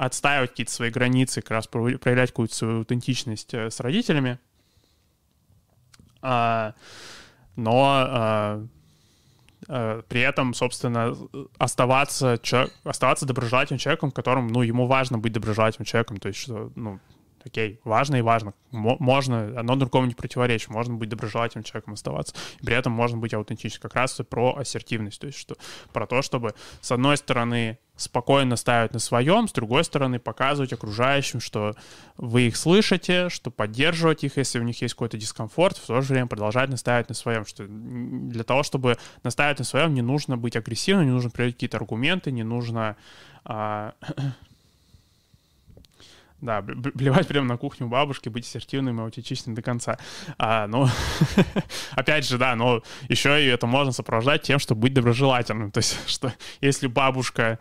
[0.01, 4.39] отстаивать какие-то свои границы, как раз проявлять какую-то свою аутентичность э, с родителями.
[6.23, 6.75] А,
[7.55, 8.67] но а,
[9.69, 11.15] а, при этом, собственно,
[11.59, 16.73] оставаться, человек, оставаться доброжелательным человеком, которым, ну, ему важно быть доброжелательным человеком, то есть, что,
[16.77, 16.99] ну,
[17.45, 18.55] окей, важно и важно.
[18.71, 20.69] Можно, одно другому не противоречит.
[20.71, 22.35] Можно быть доброжелательным человеком оставаться.
[22.61, 23.83] И при этом можно быть аутентичным.
[23.83, 25.21] Как раз про ассертивность.
[25.21, 25.57] То есть что,
[25.93, 31.41] про то, чтобы, с одной стороны, спокойно ставить на своем, с другой стороны, показывать окружающим,
[31.41, 31.75] что
[32.17, 36.15] вы их слышите, что поддерживать их, если у них есть какой-то дискомфорт, в то же
[36.15, 37.45] время продолжать настаивать на своем.
[37.45, 41.77] Что для того, чтобы настаивать на своем, не нужно быть агрессивным, не нужно приводить какие-то
[41.77, 42.97] аргументы, не нужно
[43.45, 43.95] а,
[46.41, 49.99] Да, блевать прямо на кухню бабушки, быть ассертивным и аутичным до конца.
[50.39, 50.89] А, ну,
[51.93, 55.71] опять же, да, но еще и это можно сопровождать тем, чтобы быть доброжелательным.
[55.71, 57.59] То есть, что если бабушка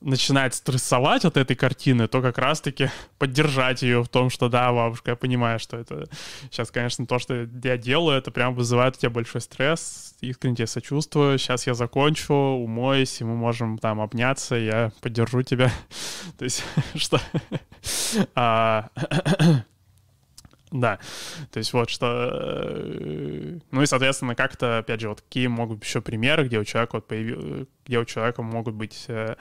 [0.00, 5.12] начинает стрессовать от этой картины, то как раз-таки поддержать ее в том, что да, бабушка,
[5.12, 6.08] я понимаю, что это
[6.50, 10.66] сейчас, конечно, то, что я делаю, это прям вызывает у тебя большой стресс, искренне тебе
[10.66, 15.70] сочувствую, сейчас я закончу, умоюсь, и мы можем там обняться, я поддержу тебя.
[16.38, 16.64] То есть,
[16.94, 17.20] что...
[18.34, 18.88] А,
[20.70, 20.98] да,
[21.50, 22.30] то есть вот что...
[22.32, 26.64] Э, ну и, соответственно, как-то, опять же, вот какие могут быть еще примеры, где у
[26.64, 27.68] человека вот появил...
[27.84, 29.36] где у человека могут быть э,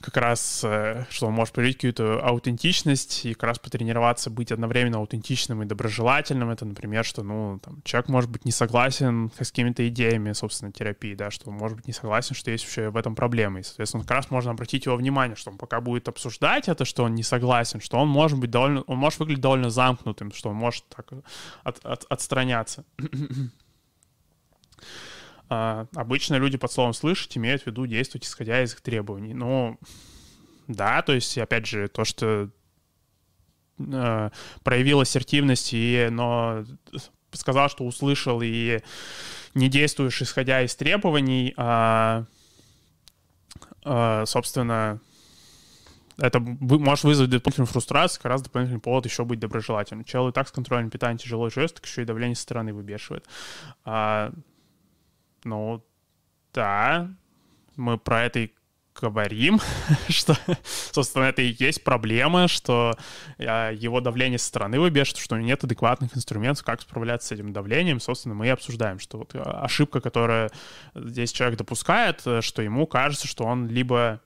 [0.00, 4.98] как раз, э, что он может проявить какую-то аутентичность и как раз потренироваться быть одновременно
[4.98, 6.50] аутентичным и доброжелательным.
[6.50, 11.14] Это, например, что, ну, там, человек может быть не согласен с какими-то идеями, собственно, терапии,
[11.14, 13.60] да, что он может быть не согласен, что есть вообще в этом проблемы.
[13.60, 17.04] И, соответственно, как раз можно обратить его внимание, что он пока будет обсуждать это, что
[17.04, 20.56] он не согласен, что он может быть довольно, он может выглядеть довольно замкнутым, что он
[20.56, 21.10] может так
[21.64, 22.84] от, от, отстраняться.
[25.48, 29.34] А, обычно люди под словом «слышать» имеют в виду действовать, исходя из их требований.
[29.34, 29.78] Ну,
[30.66, 32.50] да, то есть, опять же, то, что
[33.78, 34.30] э,
[34.64, 36.64] проявил ассертивность, и, но
[37.32, 38.80] сказал, что услышал, и
[39.54, 42.24] не действуешь, исходя из требований, а,
[43.84, 45.00] а, собственно,
[46.18, 50.04] это может вызвать дополнительную фрустрацию, как раз дополнительный повод еще быть доброжелательным.
[50.04, 53.26] Человек и так с контролем питания тяжело живет, так еще и давление со стороны выбешивает.
[53.84, 54.32] А,
[55.46, 55.84] ну,
[56.52, 57.08] да,
[57.76, 58.52] мы про это и
[59.00, 59.60] говорим,
[60.08, 60.36] что,
[60.90, 62.96] собственно, это и есть проблема, что
[63.38, 68.00] а, его давление со стороны выбежит, что нет адекватных инструментов, как справляться с этим давлением.
[68.00, 70.50] Собственно, мы и обсуждаем, что вот а, ошибка, которую
[70.94, 74.20] здесь человек допускает, э, что ему кажется, что он либо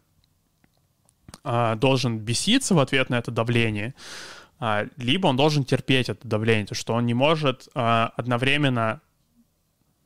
[1.44, 3.94] а, должен беситься в ответ на это давление,
[4.98, 9.00] либо он должен терпеть это давление, то что он не может одновременно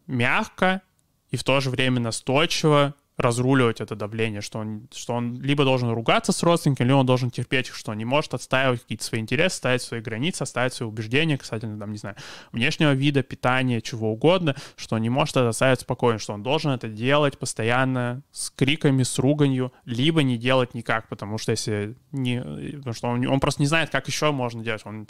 [0.07, 0.81] мягко
[1.35, 5.91] и в то же время настойчиво разруливать это давление, что он, что он либо должен
[5.91, 9.21] ругаться с родственниками, либо он должен терпеть их, что он не может отстаивать какие-то свои
[9.21, 12.17] интересы, ставить свои границы, оставить свои убеждения касательно, там, не знаю,
[12.53, 16.71] внешнего вида, питания, чего угодно, что он не может это оставить спокойно, что он должен
[16.73, 22.41] это делать постоянно с криками, с руганью, либо не делать никак, потому что если не...
[22.79, 24.83] Потому что он, он просто не знает, как еще можно делать.
[24.85, 25.09] Он,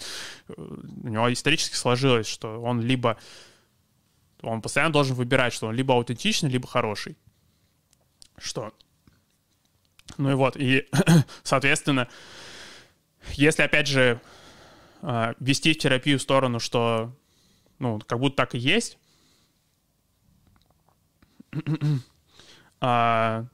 [0.56, 3.18] у него исторически сложилось, что он либо
[4.44, 7.16] он постоянно должен выбирать, что он либо аутентичный, либо хороший
[8.38, 8.72] что.
[10.18, 10.88] Ну и вот, и,
[11.42, 12.08] соответственно,
[13.32, 14.20] если, опять же,
[15.02, 17.16] а, вести терапию в сторону, что,
[17.78, 18.98] ну, как будто так и есть,
[22.80, 23.46] а,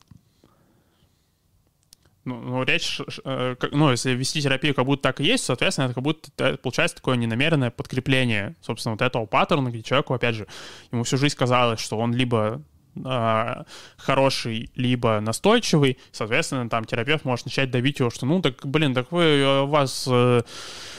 [2.24, 5.94] ну, ну, речь, э, ну, если вести терапию как будто так и есть, соответственно, это
[5.94, 10.46] как будто получается такое ненамеренное подкрепление, собственно, вот этого паттерна, где человеку, опять же,
[10.92, 12.62] ему всю жизнь казалось, что он либо
[13.04, 13.64] а,
[13.96, 19.12] хороший, либо настойчивый, соответственно, там терапевт может начать давить его, что, ну, так, блин, так
[19.12, 20.42] вы, э, у вас э,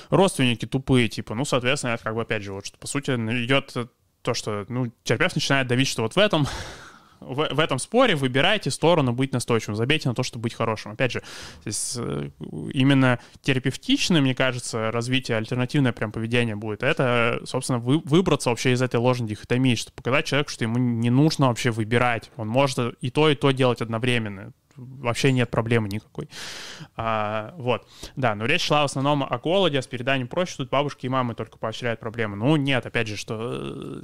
[0.09, 3.75] родственники тупые, типа, ну, соответственно, это как бы, опять же, вот, что, по сути, идет
[4.21, 6.47] то, что, ну, терапевт начинает давить, что вот в этом
[7.21, 10.91] в, в этом споре выбирайте сторону быть настойчивым, забейте на то, чтобы быть хорошим.
[10.91, 11.23] Опять же,
[11.61, 12.29] здесь э,
[12.73, 16.83] именно терапевтичное, мне кажется, развитие альтернативное прям поведение будет.
[16.83, 21.09] Это, собственно, вы, выбраться вообще из этой ложной дихотомии, чтобы показать человеку, что ему не
[21.09, 22.31] нужно вообще выбирать.
[22.37, 24.51] Он может и то, и то делать одновременно
[24.81, 26.29] вообще нет проблемы никакой.
[26.95, 31.05] А, вот, да, но речь шла в основном о голоде, с переданием проще, тут бабушки
[31.05, 32.35] и мамы только поощряют проблемы.
[32.35, 34.01] Ну, нет, опять же, что э,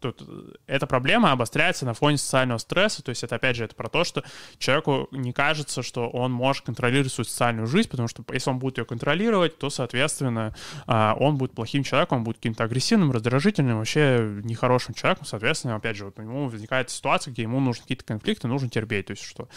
[0.00, 0.22] тут
[0.66, 4.04] эта проблема обостряется на фоне социального стресса, то есть это, опять же, это про то,
[4.04, 4.22] что
[4.58, 8.78] человеку не кажется, что он может контролировать свою социальную жизнь, потому что если он будет
[8.78, 10.54] ее контролировать, то, соответственно,
[10.86, 15.96] а, он будет плохим человеком, он будет каким-то агрессивным, раздражительным, вообще нехорошим человеком, соответственно, опять
[15.96, 19.22] же, вот у него возникает ситуация, где ему нужны какие-то конфликты, нужно терпеть, то есть
[19.22, 19.48] что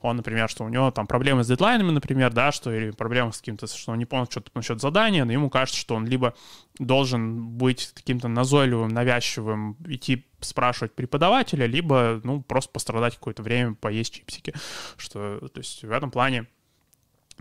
[0.00, 3.38] он, например, что у него там проблемы с дедлайнами, например, да, что или проблемы с
[3.38, 6.34] каким-то, что он не понял что-то насчет задания, но ему кажется, что он либо
[6.78, 14.14] должен быть каким-то назойливым, навязчивым, идти спрашивать преподавателя, либо, ну, просто пострадать какое-то время, поесть
[14.14, 14.54] чипсики,
[14.96, 16.46] что, то есть в этом плане,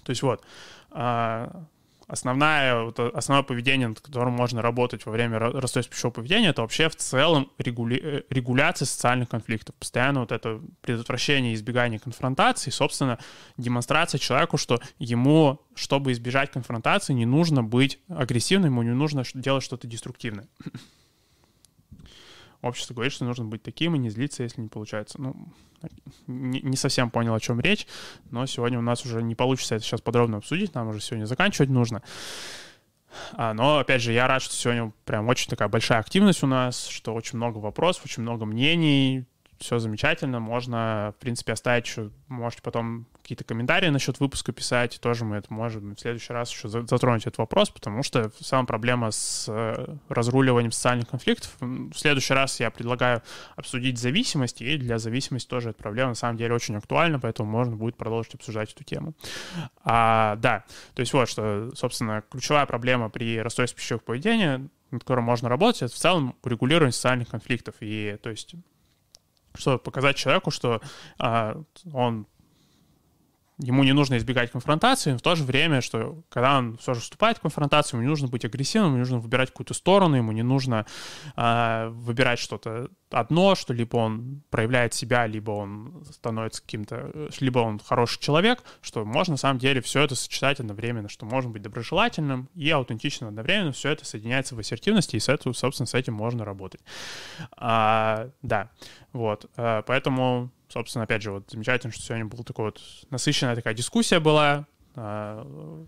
[0.04, 0.44] то есть вот,
[0.92, 1.66] а,
[2.10, 6.89] основная, вот, основное поведение, над которым можно работать во время расстройства пищевого поведения, это вообще
[6.89, 7.99] в целом регули...
[8.03, 9.76] Э, регуляция социальных конфликтов.
[9.76, 13.20] Постоянно вот это предотвращение и избегание конфронтации, собственно,
[13.57, 19.64] демонстрация человеку, что ему, чтобы избежать конфронтации, не нужно быть агрессивным, ему не нужно делать
[19.64, 20.47] что-то деструктивное
[22.62, 25.22] общество говорит, что нужно быть таким и не злиться, если не получается.
[25.22, 25.36] Ну,
[26.28, 27.88] не, не совсем понял, о чем речь,
[28.32, 31.70] но сегодня у нас уже не получится это сейчас подробно обсудить, нам уже сегодня заканчивать
[31.70, 32.01] нужно.
[33.34, 36.88] А, но, опять же, я рад, что сегодня прям очень такая большая активность у нас,
[36.88, 39.26] что очень много вопросов, очень много мнений,
[39.60, 45.26] все замечательно, можно, в принципе, оставить еще, можете потом какие-то комментарии насчет выпуска писать, тоже
[45.26, 49.45] мы это можем в следующий раз еще затронуть этот вопрос, потому что сама проблема с
[49.49, 53.22] э, разруливанием социальных конфликтов, в следующий раз я предлагаю
[53.55, 57.76] обсудить зависимость, и для зависимости тоже эта проблема на самом деле очень актуальна, поэтому можно
[57.76, 59.14] будет продолжить обсуждать эту тему.
[59.84, 60.64] А, да,
[60.95, 65.84] то есть вот, что, собственно, ключевая проблема при расстройстве пищевого поведения, над которым можно работать,
[65.84, 67.76] это в целом урегулирование социальных конфликтов.
[67.80, 68.55] И, то есть,
[69.60, 70.82] чтобы показать человеку, что
[71.18, 71.62] а,
[71.93, 72.26] он
[73.62, 77.01] ему не нужно избегать конфронтации, но в то же время, что когда он все же
[77.01, 80.32] вступает в конфронтацию, ему не нужно быть агрессивным, ему не нужно выбирать какую-то сторону, ему
[80.32, 80.86] не нужно
[81.36, 87.80] э, выбирать что-то одно, что либо он проявляет себя, либо он становится каким-то, либо он
[87.80, 92.49] хороший человек, что можно на самом деле все это сочетать одновременно, что можно быть доброжелательным
[92.55, 96.45] и аутентичным одновременно, все это соединяется в ассертивности, и с этим, собственно, с этим можно
[96.45, 96.82] работать.
[97.57, 98.70] А, да,
[99.14, 102.80] вот, а, поэтому собственно, опять же, вот замечательно, что сегодня была такая вот
[103.10, 104.68] насыщенная такая дискуссия была.
[104.95, 105.86] А,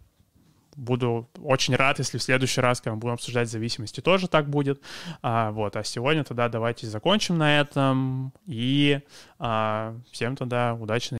[0.76, 4.82] буду очень рад, если в следующий раз, когда мы будем обсуждать зависимости, тоже так будет.
[5.22, 8.34] А, вот, а сегодня тогда давайте закончим на этом.
[8.46, 9.00] И
[9.40, 11.10] а, всем тогда удачи